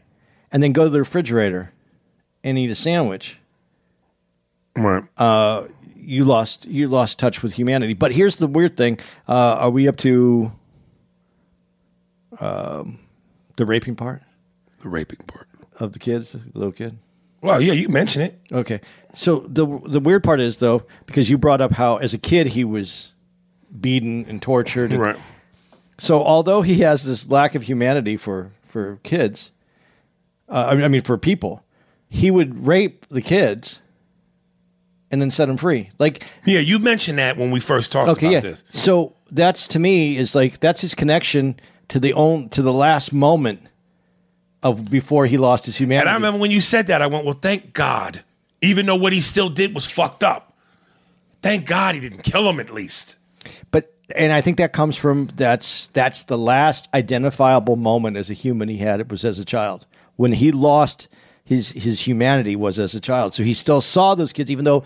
[0.50, 1.72] and then go to the refrigerator
[2.42, 3.38] and eat a sandwich,
[4.76, 5.04] Right.
[5.96, 7.94] you lost you lost touch with humanity.
[7.94, 10.52] But here's the weird thing: uh, Are we up to
[12.40, 12.98] um,
[13.56, 14.22] the raping part
[14.82, 15.48] the raping part.
[15.80, 16.98] of the kids, the little kid?
[17.40, 18.40] Well, yeah, you mentioned it.
[18.52, 18.80] Okay.
[19.14, 22.48] So the the weird part is though, because you brought up how as a kid
[22.48, 23.12] he was
[23.80, 24.90] beaten and tortured.
[24.92, 25.16] and- Right.
[25.98, 29.52] So although he has this lack of humanity for for kids,
[30.48, 31.64] uh, I mean- for people,
[32.08, 33.80] he would rape the kids
[35.10, 35.90] and then set them free.
[35.98, 38.40] Like Yeah, you mentioned that when we first talked okay, about yeah.
[38.40, 38.64] this.
[38.72, 43.12] So that's to me is like that's his connection to the own to the last
[43.12, 43.60] moment
[44.62, 46.02] of before he lost his humanity.
[46.02, 48.24] And I remember when you said that, I went, well, thank God.
[48.60, 50.56] Even though what he still did was fucked up.
[51.42, 53.16] Thank God he didn't kill him at least.
[53.70, 58.34] But and I think that comes from that's that's the last identifiable moment as a
[58.34, 59.00] human he had.
[59.00, 59.86] It was as a child
[60.16, 61.08] when he lost
[61.44, 63.34] his his humanity was as a child.
[63.34, 64.84] So he still saw those kids, even though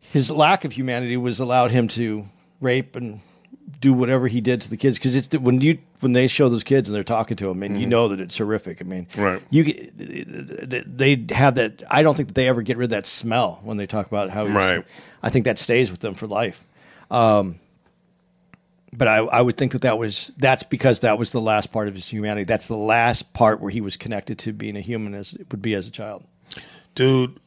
[0.00, 2.24] his lack of humanity was allowed him to
[2.60, 3.20] rape and
[3.80, 4.98] do whatever he did to the kids.
[4.98, 7.62] Because it's the- when you when they show those kids and they're talking to him,
[7.62, 8.80] and you know that it's horrific.
[8.80, 9.40] I mean, Right.
[9.50, 9.64] You
[10.86, 11.82] they have that.
[11.90, 14.30] I don't think that they ever get rid of that smell when they talk about
[14.30, 14.44] how.
[14.44, 14.84] he's- Right.
[15.22, 16.64] I think that stays with them for life.
[17.10, 17.56] Um,
[18.92, 21.88] but I, I would think that that was that's because that was the last part
[21.88, 22.44] of his humanity.
[22.44, 25.62] That's the last part where he was connected to being a human as it would
[25.62, 26.24] be as a child.
[26.94, 27.40] Dude,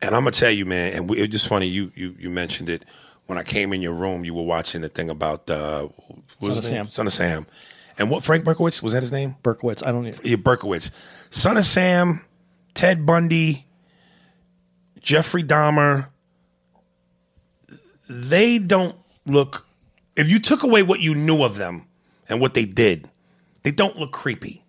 [0.00, 2.68] and I'm gonna tell you, man, and we, it's just funny you you you mentioned
[2.68, 2.84] it
[3.26, 4.24] when I came in your room.
[4.24, 5.88] You were watching the thing about uh,
[6.40, 6.64] Son of?
[6.64, 6.90] Sam.
[6.90, 7.46] Son of Sam,
[7.98, 9.34] and what Frank Berkowitz was that his name?
[9.42, 10.12] Berkowitz, I don't know.
[10.22, 10.92] Yeah, Berkowitz,
[11.30, 12.24] Son of Sam,
[12.74, 13.66] Ted Bundy,
[15.00, 16.08] Jeffrey Dahmer.
[18.08, 18.94] They don't
[19.26, 19.65] look.
[20.16, 21.86] If you took away what you knew of them
[22.28, 23.10] and what they did,
[23.62, 24.62] they don't look creepy.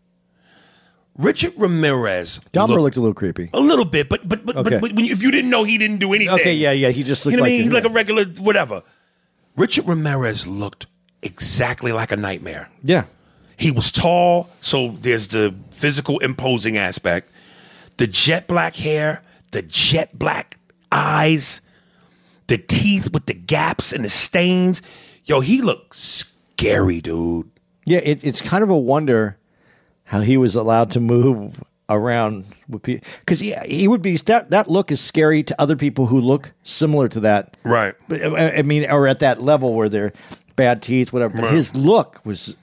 [1.17, 3.49] Richard Ramirez Dahmer looked- looked a little creepy.
[3.53, 4.69] a little bit, but but but, Okay.
[4.71, 6.89] but, but when you, if you didn't know he didn't do anything, Okay, yeah, yeah,
[6.89, 7.63] he just looked you know what I like mean?
[7.63, 8.83] He's like a regular whatever.
[9.55, 10.85] Richard Ramirez looked
[11.23, 12.69] exactly like a nightmare.
[12.83, 13.05] Yeah,
[13.57, 17.31] He was tall, so there's the physical imposing aspect.
[17.97, 20.59] The jet black hair, the jet black
[20.91, 21.61] eyes,
[22.45, 24.83] the teeth with the gaps and the stains.
[25.27, 27.49] Yo, he looked scary, dude.
[27.85, 27.99] yeah.
[27.99, 29.37] It, it's kind of a wonder
[30.05, 34.49] how he was allowed to move around with people because he, he would be that
[34.51, 37.57] that look is scary to other people who look similar to that.
[37.63, 37.93] Right.
[38.07, 40.13] But uh, I I mean, or at that level where they're
[40.55, 41.39] bad teeth, whatever.
[41.41, 42.55] But his look was,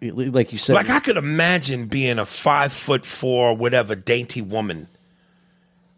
[0.00, 4.88] like you said, Like I could imagine being a five foot four, whatever, dainty woman,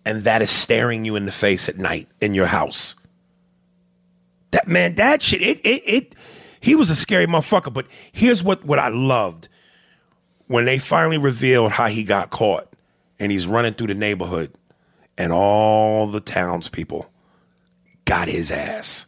[0.05, 2.95] and that is staring you in the face at night in your house.
[4.53, 6.15] That man, that shit, it, it, it.
[6.61, 7.73] He was a scary motherfucker.
[7.73, 9.49] But here's what what I loved
[10.47, 12.73] when they finally revealed how he got caught,
[13.19, 14.53] and he's running through the neighborhood,
[15.17, 17.11] and all the townspeople
[18.05, 19.07] got his ass.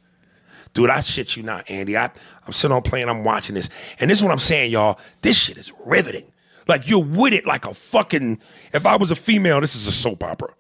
[0.73, 1.97] Dude, I shit you not, Andy.
[1.97, 2.11] I,
[2.47, 3.71] I'm sitting on playing, I'm watching this.
[3.99, 5.01] And this is what I'm saying, y'all.
[5.23, 6.31] This shit is riveting.
[6.69, 8.39] Like you're with it like a fucking
[8.73, 10.55] if I was a female, this is a soap opera.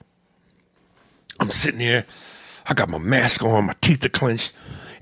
[1.38, 2.04] I'm sitting here,
[2.66, 4.52] I got my mask on, my teeth are clenched,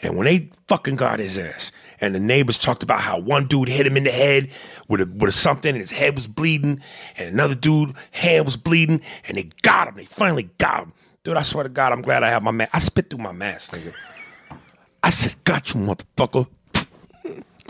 [0.03, 3.69] and when they fucking got his ass, and the neighbors talked about how one dude
[3.69, 4.51] hit him in the head
[4.89, 6.81] with a with a something, and his head was bleeding,
[7.17, 9.95] and another dude hand was bleeding, and they got him.
[9.97, 10.93] They finally got him.
[11.25, 12.71] Dude, I swear to God, I'm glad I have my mask.
[12.73, 13.93] I spit through my mask, nigga.
[15.03, 16.47] I said, "Got you, motherfucker."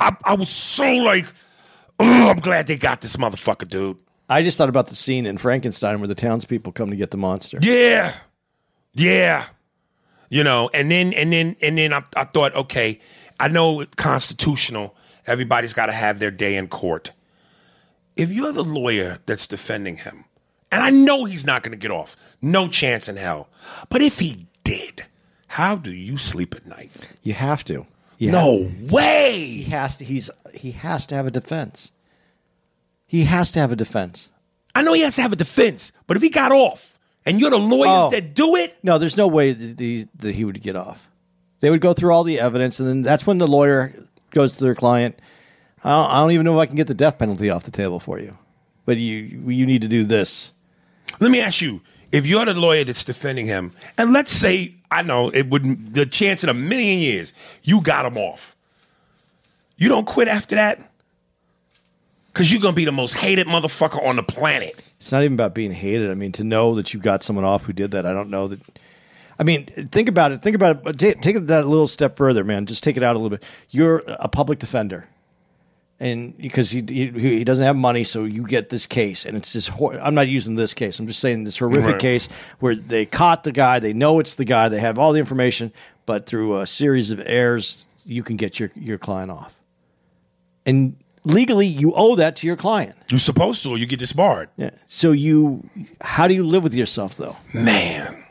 [0.00, 1.26] I, I was so like,
[1.98, 3.98] oh, I'm glad they got this motherfucker, dude.
[4.28, 7.16] I just thought about the scene in Frankenstein where the townspeople come to get the
[7.16, 7.58] monster.
[7.62, 8.14] Yeah,
[8.94, 9.46] yeah.
[10.30, 13.00] You know, and then and then and then I, I thought, okay,
[13.40, 14.94] I know constitutional.
[15.26, 17.12] Everybody's got to have their day in court.
[18.16, 20.24] If you're the lawyer that's defending him,
[20.72, 23.48] and I know he's not going to get off, no chance in hell.
[23.88, 25.06] But if he did,
[25.46, 26.90] how do you sleep at night?
[27.22, 27.86] You have to.
[28.18, 29.38] You No have- way.
[29.38, 30.04] he has to.
[30.04, 31.92] He's he has to have a defense.
[33.06, 34.30] He has to have a defense.
[34.74, 36.97] I know he has to have a defense, but if he got off
[37.28, 38.10] and you're the lawyers Oh.
[38.10, 41.08] that do it, No, there's no way that he, that he would get off.
[41.60, 43.92] They would go through all the evidence, and then that's when the lawyer
[44.30, 45.20] goes to their client.
[45.84, 47.70] I don't, I don't even know if I can get the death penalty off the
[47.70, 48.36] table for you,
[48.84, 49.14] but you
[49.48, 50.52] you need to do this.
[51.20, 51.80] let me ask you:
[52.12, 56.06] if you're the lawyer that's defending him, and let's say I know it wouldn't, the
[56.06, 58.56] chance in a million years you got him off,
[59.76, 60.78] You don't quit after that?
[62.32, 64.80] Because you're going to be the most hated motherfucker on the planet.
[65.00, 66.10] It's not even about being hated.
[66.10, 68.48] I mean, to know that you got someone off who did that, I don't know
[68.48, 68.60] that.
[69.38, 70.42] I mean, think about it.
[70.42, 70.98] Think about it.
[70.98, 72.66] Take, take it that little step further, man.
[72.66, 73.44] Just take it out a little bit.
[73.70, 75.06] You're a public defender,
[76.00, 79.52] and because he he, he doesn't have money, so you get this case, and it's
[79.52, 79.68] this.
[79.68, 80.98] Hor- I'm not using this case.
[80.98, 82.00] I'm just saying this horrific Right.
[82.00, 82.28] case
[82.58, 83.78] where they caught the guy.
[83.78, 84.68] They know it's the guy.
[84.68, 85.72] They have all the information,
[86.04, 89.54] but through a series of errors, you can get your your client off,
[90.66, 90.96] and
[91.28, 92.96] legally, you owe that to your client.
[93.10, 94.48] You're supposed to, or you get disbarred.
[94.56, 94.70] Yeah.
[94.86, 95.68] So you,
[96.00, 97.36] how do you live with yourself though?
[97.52, 98.24] Man.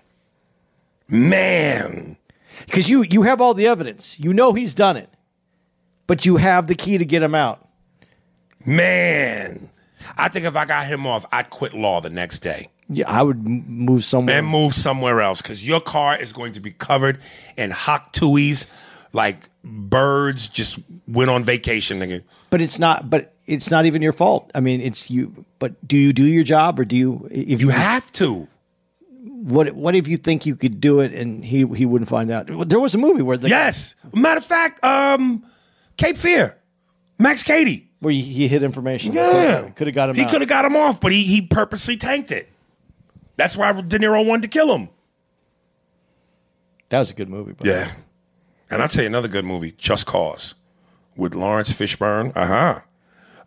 [1.07, 2.17] Man.
[2.65, 4.19] Because you you have all the evidence.
[4.19, 5.09] You know he's done it,
[6.07, 7.67] but you have the key to get him out.
[8.65, 9.69] Man.
[10.17, 13.21] I think if I got him off, I'd quit law the next day Yeah, I
[13.21, 14.37] would move somewhere.
[14.37, 17.19] and move somewhere else because your car is going to be covered
[17.57, 18.17] in hot
[19.13, 22.23] like birds just went on vacation, nigga.
[22.49, 23.09] But it's not.
[23.09, 24.51] But it's not even your fault.
[24.55, 25.45] I mean, it's you.
[25.59, 27.27] But do you do your job, or do you?
[27.31, 28.47] If You you have to.
[29.23, 29.71] what?
[29.73, 32.47] What if you think you could do it and he he wouldn't find out?
[32.69, 33.95] There was a movie where the Yes.
[34.13, 35.43] Matter of fact, um,
[35.97, 36.57] Cape Fear,
[37.19, 37.89] Max Cady.
[37.99, 39.13] where he, he hid information.
[39.13, 40.15] Yeah, could have got him.
[40.15, 42.49] He could have got him off, but he he purposely tanked it.
[43.37, 44.89] That's why De Niro wanted to kill him.
[46.89, 47.53] That was a good movie.
[47.63, 47.91] Yeah,
[48.69, 50.55] and I'll tell you another good movie, Just Cause,
[51.17, 52.81] with Laurence Fishburne, uh-huh,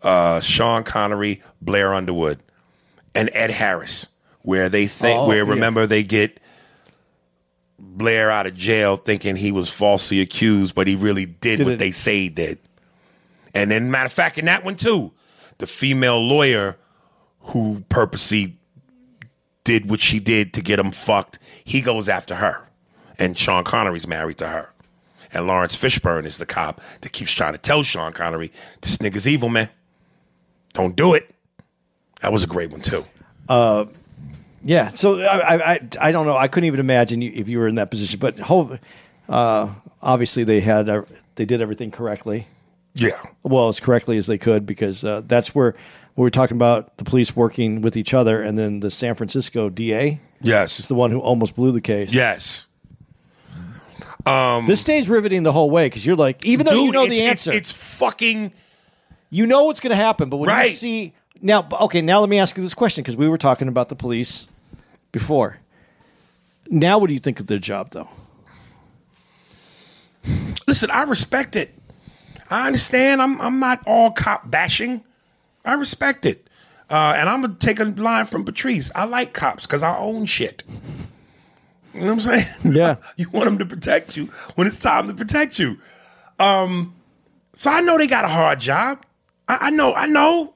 [0.03, 2.41] uh Sean Connery, Blair Underwood,
[3.15, 4.09] and Ed Harris,
[4.43, 5.51] where they think Oh, where yeah.
[5.51, 6.41] remember they get
[7.79, 11.75] Blair out of jail thinking he was falsely accused, but he really did, Did what
[11.75, 11.79] it.
[11.79, 12.59] they say he did.
[13.55, 15.13] And then, matter of fact, in that one too,
[15.59, 16.77] the female lawyer
[17.41, 18.57] who purposely
[19.65, 22.67] did what she did to get him fucked, he goes after her.
[23.19, 24.73] And Sean Connery's married to her.
[25.33, 28.51] And Laurence Fishburne is the cop that keeps trying to tell Sean Connery,
[28.81, 29.69] this nigga's evil, man.
[30.73, 31.33] Don't do it.
[32.21, 33.05] That was a great one, too.
[33.49, 33.87] Uh,
[34.63, 36.37] Yeah, so I, I, I, don't know.
[36.37, 38.19] I couldn't even imagine you, if you were in that position.
[38.21, 38.39] But
[39.29, 39.69] uh,
[40.03, 41.03] obviously, they had uh,
[41.37, 42.47] they did everything correctly,
[42.95, 43.21] Yeah.
[43.43, 45.75] well as correctly as they could, because uh, that's where
[46.17, 49.71] we were talking about the police working with each other, and then the San Francisco
[49.71, 50.79] DA Yes.
[50.81, 52.13] is the one who almost blew the case.
[52.13, 52.67] Yes.
[54.25, 57.31] This stays riveting the whole way because you're like, even though you know the it's-
[57.31, 58.53] answer, It's, fucking.
[59.31, 60.29] you know what's going to happen.
[60.31, 61.13] But when you see
[61.43, 63.97] now, okay, now let me ask you this question because we were talking about the
[63.97, 64.49] police
[65.13, 65.59] before.
[66.69, 68.09] Now, what do you think of their job, though?
[70.69, 71.75] Listen, I respect it.
[72.51, 73.23] I understand.
[73.23, 75.03] I'm I'm not all cop bashing.
[75.65, 76.49] I respect it.
[76.89, 78.91] Uh, and I'm gonna take a line from Patrice.
[78.95, 80.63] I like cops because I own shit.
[82.01, 82.47] You know what I'm saying?
[82.75, 82.97] Yeah.
[83.17, 84.27] you want them to protect you
[84.57, 85.79] when it's time to protect you.
[86.39, 86.95] Um,
[87.53, 89.05] so I know they got a hard job.
[89.49, 90.55] I, I know, I know.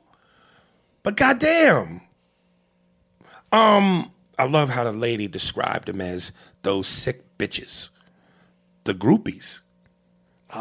[1.02, 2.00] But goddamn.
[3.52, 6.32] Um, I love how the lady described them as
[6.62, 7.90] those sick bitches.
[8.84, 9.60] The groupies.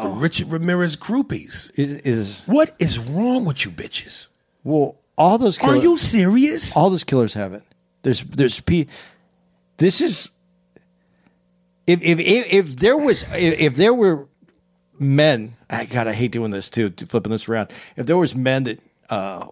[0.00, 1.70] The Richard Ramirez groupies.
[1.78, 4.26] It is What is wrong with you bitches?
[4.64, 5.56] well, all those.
[5.56, 6.76] killers, Are you serious?
[6.76, 7.62] all those killers have it.
[8.02, 8.88] There's there's p.
[9.76, 10.30] This is
[11.86, 14.26] if if if, if there was if, if there were
[14.98, 15.56] men.
[15.70, 17.72] I God, I hate doing this too, to flipping this around.
[17.96, 18.80] If there was men that
[19.10, 19.46] uh,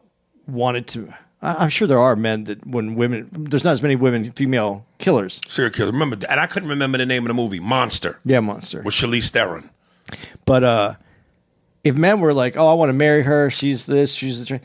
[0.47, 4.31] wanted to, I'm sure there are men that when women, there's not as many women,
[4.33, 5.41] female killers.
[5.49, 5.93] Serial killers.
[5.93, 8.83] Remember, and I couldn't remember the name of the movie, Monster, Yeah, monster.
[8.83, 9.69] with Charlize Theron.
[10.45, 10.95] But uh,
[11.85, 13.51] if men were like, "Oh, I want to marry her.
[13.51, 14.15] She's this.
[14.15, 14.61] She's the,"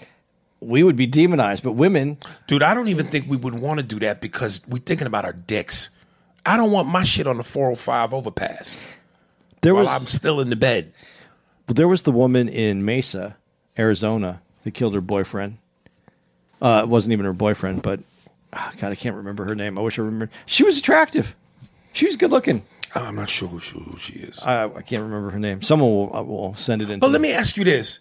[0.60, 1.64] we would be demonized.
[1.64, 4.78] But women, Dude, I don't even think we would want to do that because we're
[4.80, 5.90] thinking about our dicks.
[6.48, 8.78] I don't want my shit on the 405 overpass
[9.62, 10.94] there while was I'm still in the bed.
[11.68, 13.36] Well, there was the woman in Mesa,
[13.78, 15.58] Arizona, that killed her boyfriend.
[16.62, 18.00] Uh, it wasn't even her boyfriend, but
[18.54, 19.78] ah, God, I can't remember her name.
[19.78, 20.30] I wish I remembered.
[20.46, 21.36] She was attractive.
[21.94, 22.64] She was good looking.
[22.96, 24.44] I'm not sure who she, who she is.
[24.44, 25.62] I, I can't remember her name.
[25.62, 27.00] Someone will, uh, will send it in.
[27.00, 28.00] But let me ask you this.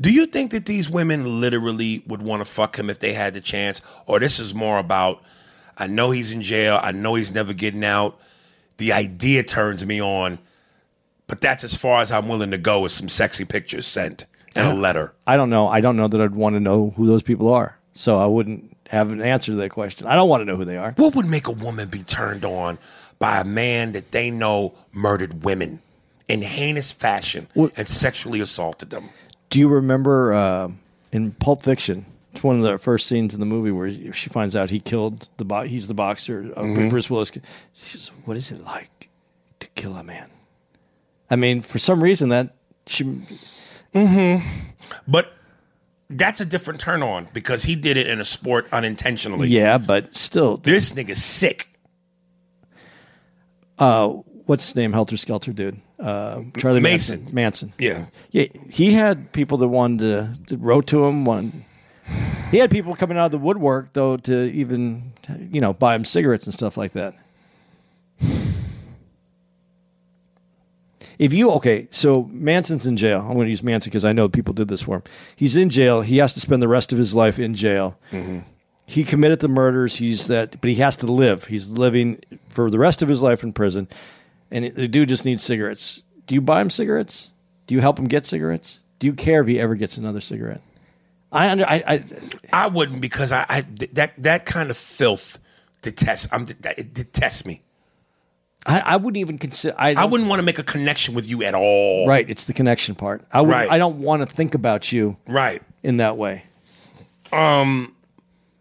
[0.00, 3.34] Do you think that these women literally would want to fuck him if they had
[3.34, 3.80] the chance?
[4.06, 5.22] Or this is more about,
[5.76, 8.18] I know he's in jail, I know he's never getting out.
[8.76, 10.38] The idea turns me on,
[11.26, 14.24] but that's as far as I'm willing to go with some sexy pictures sent
[14.56, 15.14] and a letter.
[15.26, 15.68] I don't know.
[15.68, 17.78] I don't know that I'd want to know who those people are.
[17.92, 20.06] So I wouldn't have an answer to that question.
[20.06, 20.92] I don't want to know who they are.
[20.92, 22.78] What would make a woman be turned on
[23.18, 25.80] by a man that they know murdered women
[26.28, 29.08] in heinous fashion and sexually assaulted them?
[29.50, 30.70] Do you remember uh,
[31.12, 32.06] in Pulp Fiction?
[32.34, 35.28] It's one of the first scenes in the movie where she finds out he killed
[35.36, 36.52] the bo- he's the boxer.
[36.56, 37.30] Uh, Bruce Willis.
[37.74, 39.08] She says, "What is it like
[39.60, 40.28] to kill a man?"
[41.30, 42.54] I mean, for some reason that
[42.86, 43.04] she,
[43.94, 44.42] mhm
[45.06, 45.32] But
[46.10, 49.48] that's a different turn on because he did it in a sport unintentionally.
[49.48, 51.68] yeah, but still, This nigga's sick.
[53.78, 54.08] uh,
[54.46, 54.92] what's his name?
[54.92, 57.20] Helter Skelter dude, uh, Charlie Mason.
[57.20, 57.34] Manson.
[57.34, 57.72] Manson.
[57.78, 58.06] Yeah.
[58.30, 61.24] Yeah, he had people that wanted to, to wrote to him.
[61.24, 61.64] One,
[62.50, 65.12] he had people coming out of the woodwork though to even,
[65.50, 67.14] you know, buy him cigarettes and stuff like that.
[71.18, 73.20] If you okay, so Manson's in jail.
[73.20, 75.02] I'm going to use Manson because I know people did this for him.
[75.36, 76.00] He's in jail.
[76.00, 77.96] He has to spend the rest of his life in jail.
[78.10, 78.40] Mm-hmm.
[78.86, 79.96] He committed the murders.
[79.96, 81.44] He's that, but he has to live.
[81.44, 83.88] He's living for the rest of his life in prison,
[84.50, 86.02] and the dude just needs cigarettes.
[86.26, 87.30] Do you buy him cigarettes?
[87.66, 88.80] Do you help him get cigarettes?
[88.98, 90.60] Do you care if he ever gets another cigarette?
[91.34, 92.04] I under I, I
[92.52, 93.60] I wouldn't because I, I
[93.92, 95.38] that that kind of filth
[95.82, 96.28] detests.
[96.32, 97.60] I'm it detests me.
[98.66, 99.74] I, I wouldn't even consider.
[99.78, 102.06] I, I wouldn't want to make a connection with you at all.
[102.08, 103.22] Right, it's the connection part.
[103.30, 103.50] I would.
[103.50, 103.70] Right.
[103.70, 105.62] I don't want to think about you Right.
[105.82, 106.44] in that way.
[107.32, 107.94] Um,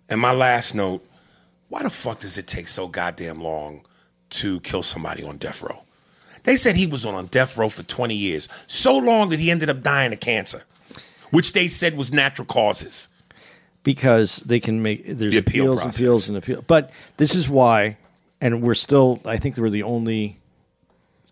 [0.10, 1.06] And my last note:
[1.70, 3.86] Why the fuck does it take so goddamn long
[4.32, 5.84] to kill somebody on death row?
[6.44, 9.70] They said he was on death row for 20 years, so long that he ended
[9.70, 10.64] up dying of cancer,
[11.34, 13.08] which they said was natural causes.
[13.84, 16.00] because they can make there's The appeal appeals and process.
[16.00, 16.64] appeals and appeal.
[16.66, 17.98] But this is why,
[18.40, 19.20] and we're still.
[19.26, 20.38] I think we're the only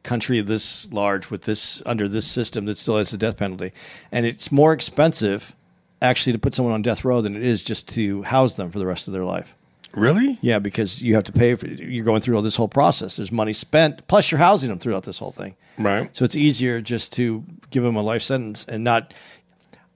[0.04, 3.72] country this large with this under this system that still has the death penalty,
[4.12, 5.54] and it's more expensive
[6.02, 8.80] actually to put someone on death row than it is just to house them for
[8.80, 9.54] the rest of their life.
[9.96, 10.40] Really?
[10.42, 13.16] Yeah, because you have to pay for you're going through all this whole process.
[13.18, 15.56] There's money spent, plus you're housing them throughout this whole thing.
[15.78, 16.10] Right.
[16.16, 19.14] So it's easier just to give them a life sentence and not.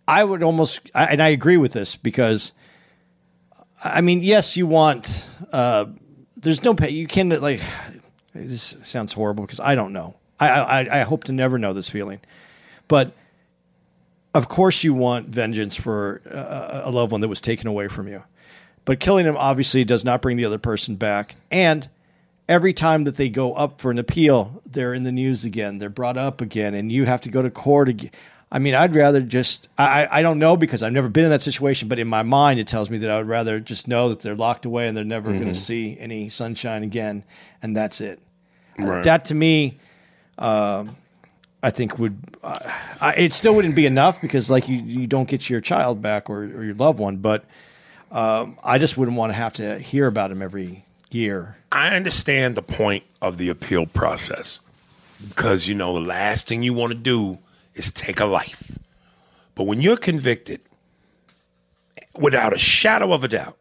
[0.08, 2.54] I would almost, and I agree with this because,
[3.84, 5.28] I mean, yes, you want.
[5.52, 5.86] Uh,
[6.38, 6.90] there's no pay.
[6.90, 7.62] You can like.
[8.34, 10.16] This sounds horrible because I don't know.
[10.40, 12.20] I, I I hope to never know this feeling,
[12.88, 13.14] but
[14.34, 18.22] of course you want vengeance for a loved one that was taken away from you.
[18.84, 21.38] But killing him obviously does not bring the other person back.
[21.50, 21.90] And
[22.48, 25.80] every time that they go up for an appeal, they're in the news again.
[25.80, 28.12] They're brought up again, and you have to go to court again.
[28.56, 31.42] I mean, I'd rather just, I, I don't know because I've never been in that
[31.42, 34.22] situation, but in my mind, it tells me that I would rather just know that
[34.22, 37.26] they're locked away and they're never going to see any sunshine again,
[37.62, 38.18] and that's it.
[38.80, 39.04] Right.
[39.04, 39.78] That to me,
[40.38, 40.96] um,
[41.62, 42.60] I think would, uh,
[43.02, 46.30] I, it still wouldn't be enough because, like, you, you don't get your child back
[46.30, 47.44] or, or your loved one, but
[48.10, 51.58] um, I just wouldn't want to have to hear about him every year.
[51.74, 54.62] I understand the point of the appeal process
[55.28, 57.40] because you know the last thing you want to do
[57.76, 58.78] is take a life.
[59.54, 60.62] But when you're convicted
[62.18, 63.58] without a shadow of a doubt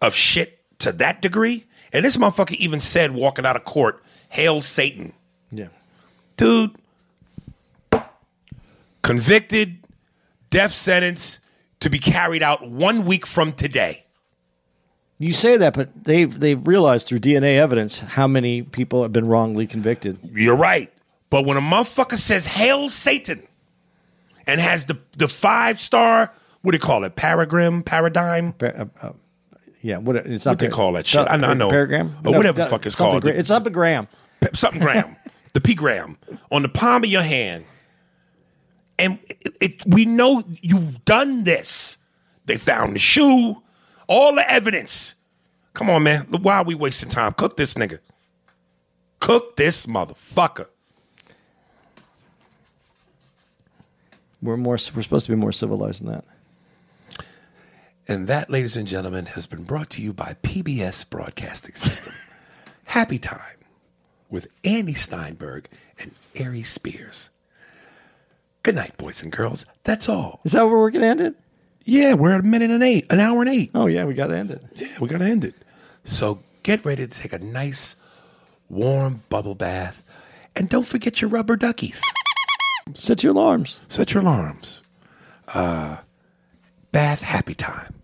[0.00, 4.60] of shit to that degree, and this motherfucker even said walking out of court, "Hail
[4.60, 5.12] Satan."
[5.50, 5.68] Yeah.
[6.36, 6.74] Dude,
[9.02, 9.78] convicted,
[10.48, 11.40] death sentence
[11.80, 14.04] to be carried out 1 week from today.
[15.18, 19.26] You say that, but they've they've realized through DNA evidence how many people have been
[19.26, 20.18] wrongly convicted.
[20.32, 20.90] You're right.
[21.30, 23.46] But when a motherfucker says Hail Satan
[24.46, 27.14] and has the, the five star, what do you call it?
[27.16, 28.52] Paragram, paradigm?
[28.52, 29.12] Pa- uh, uh,
[29.80, 31.26] yeah, what it's not What they call that shit?
[31.28, 31.70] I know- I know.
[31.70, 33.22] Paragram Or whatever the fuck it's called.
[33.22, 34.08] gra- It's up a gram.
[34.52, 35.16] Something gram.
[35.54, 36.18] the P gram
[36.50, 37.64] on the palm of your hand.
[38.98, 41.96] And it, it, we know you've done this.
[42.44, 43.62] They found the shoe,
[44.08, 45.14] all the evidence.
[45.72, 46.26] Come on, man.
[46.30, 47.32] Why are we wasting time?
[47.32, 48.00] Cook this nigga.
[49.20, 50.66] Cook this motherfucker.
[54.42, 54.78] We're more.
[54.94, 56.24] We're supposed to be more civilized than that.
[58.08, 62.12] And that, ladies and gentlemen, has been brought to you by PBS Broadcasting System.
[62.84, 63.58] Happy Time
[64.30, 65.68] with Andy Steinberg
[65.98, 67.30] and Ari Spears.
[68.62, 69.64] Good night, boys and girls.
[69.84, 70.40] That's all.
[70.44, 71.34] Is that where we're gonna end it?
[71.84, 73.70] Yeah, we're at a minute and eight, an hour and eight.
[73.74, 74.62] Oh yeah, we got to end it.
[74.74, 75.54] Yeah, we gotta end it.
[76.04, 77.96] So get ready to take a nice,
[78.68, 80.04] warm bubble bath,
[80.54, 82.02] and don't forget your rubber duckies.
[82.94, 83.80] Set your alarms.
[83.88, 84.82] Set your alarms.
[85.48, 85.98] Uh,
[86.92, 87.94] bath happy time.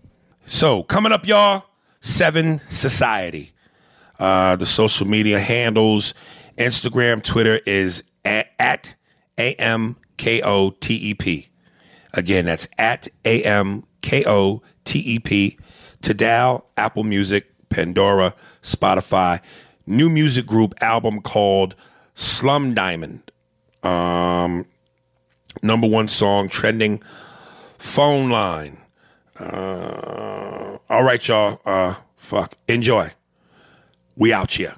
[0.45, 1.65] So coming up, y'all.
[2.01, 3.53] Seven Society.
[4.19, 6.15] Uh, the social media handles,
[6.57, 8.95] Instagram, Twitter is at, at
[9.37, 9.97] AMKOTEP.
[12.15, 14.63] Again, that's at AMKOTEP.
[16.01, 19.41] Tidal, Apple Music, Pandora, Spotify.
[19.87, 21.75] New music group album called
[22.15, 23.31] Slum Diamond.
[23.87, 24.67] Um,
[25.63, 27.03] number one song trending
[27.79, 28.79] phone line.
[29.39, 31.61] Uh, all right, y'all.
[31.65, 32.55] Uh, fuck.
[32.67, 33.13] Enjoy.
[34.17, 34.75] We out here.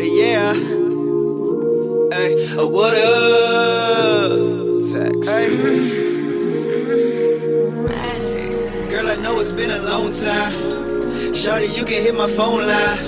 [0.00, 0.52] Yeah.
[2.12, 4.30] Hey, oh, what up?
[4.92, 5.28] Text.
[5.28, 5.56] Hey.
[8.90, 10.52] Girl, I know it's been a long time.
[11.32, 12.98] Shawty, you can hit my phone line.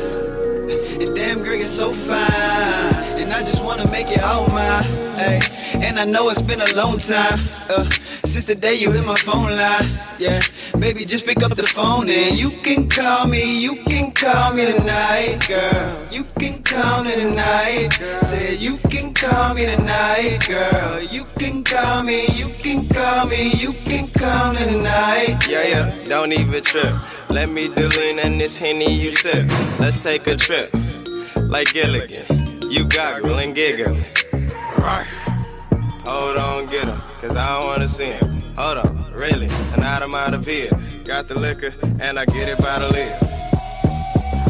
[1.01, 3.06] And damn, girl, you're so fine.
[3.27, 4.85] And I just wanna make you all mine.
[5.19, 5.40] Hey,
[5.82, 7.40] and I know it's been a long time.
[7.69, 7.82] Uh,
[8.23, 9.98] since the day you hit my phone line.
[10.20, 10.40] Yeah,
[10.78, 13.59] baby, just pick up the phone and you can call me.
[13.59, 16.07] You can call me tonight, girl.
[16.12, 17.89] You can call me tonight.
[18.20, 21.03] Said you can call me tonight, girl.
[21.03, 22.27] You can call me.
[22.28, 23.55] You can call me.
[23.55, 25.48] You can call me tonight.
[25.48, 26.94] Yeah, yeah, don't even trip.
[27.28, 29.48] Let me do lean and this henny you sip.
[29.81, 30.73] Let's take a trip,
[31.48, 32.45] like Gilligan.
[32.68, 33.97] You goggle and giggle.
[34.78, 35.06] Right.
[36.05, 38.40] Hold on, get him, cause I don't wanna see him.
[38.56, 40.02] Hold on, really, and out
[40.34, 40.70] of here.
[41.05, 43.12] Got the liquor, and I get it by the lid.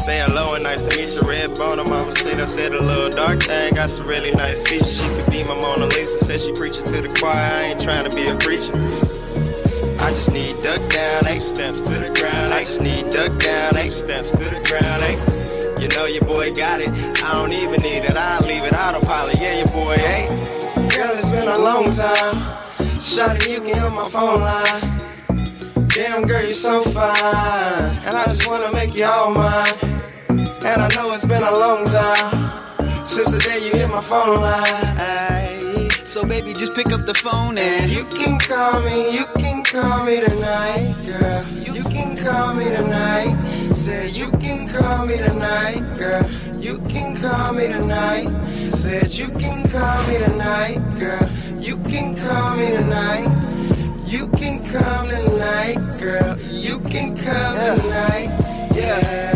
[0.01, 1.79] Say hello and nice to meet you, red bone.
[1.79, 3.75] I'm Mama said I said a little dark thing.
[3.75, 5.01] Got some really nice features.
[5.01, 6.25] She could be my Mona Lisa.
[6.25, 7.35] Said she preaching to the choir.
[7.35, 8.73] I ain't trying to be a preacher.
[10.01, 12.55] I just need duck down, eight steps to the ground.
[12.55, 15.03] I just need duck down, eight steps to the ground.
[15.03, 15.46] Eight.
[15.79, 16.89] You know your boy got it.
[17.23, 18.17] I don't even need it.
[18.17, 19.37] I'll leave it autopilot.
[19.41, 20.31] Yeah, your boy ain't.
[20.95, 22.37] Girl, it's been a long time.
[22.99, 25.89] Shawty, you can hit my phone line.
[25.89, 27.91] Damn, girl, you're so fine.
[28.07, 29.67] And I just wanna make you all mine.
[30.65, 34.41] And I know it's been a long time since the day you hit my phone
[34.41, 34.65] line.
[34.99, 39.11] Ay, So, baby, just pick up the phone and you can call me.
[39.15, 41.45] You can call me tonight, girl.
[41.49, 43.37] You can call me tonight.
[43.87, 46.29] Say you can call me tonight, girl.
[46.59, 48.27] You can call me tonight.
[48.67, 51.31] Said you can call me tonight, girl.
[51.61, 53.31] You can call me tonight.
[54.05, 56.37] You can come tonight, girl.
[56.51, 58.29] You can come tonight.
[58.75, 59.36] Yeah.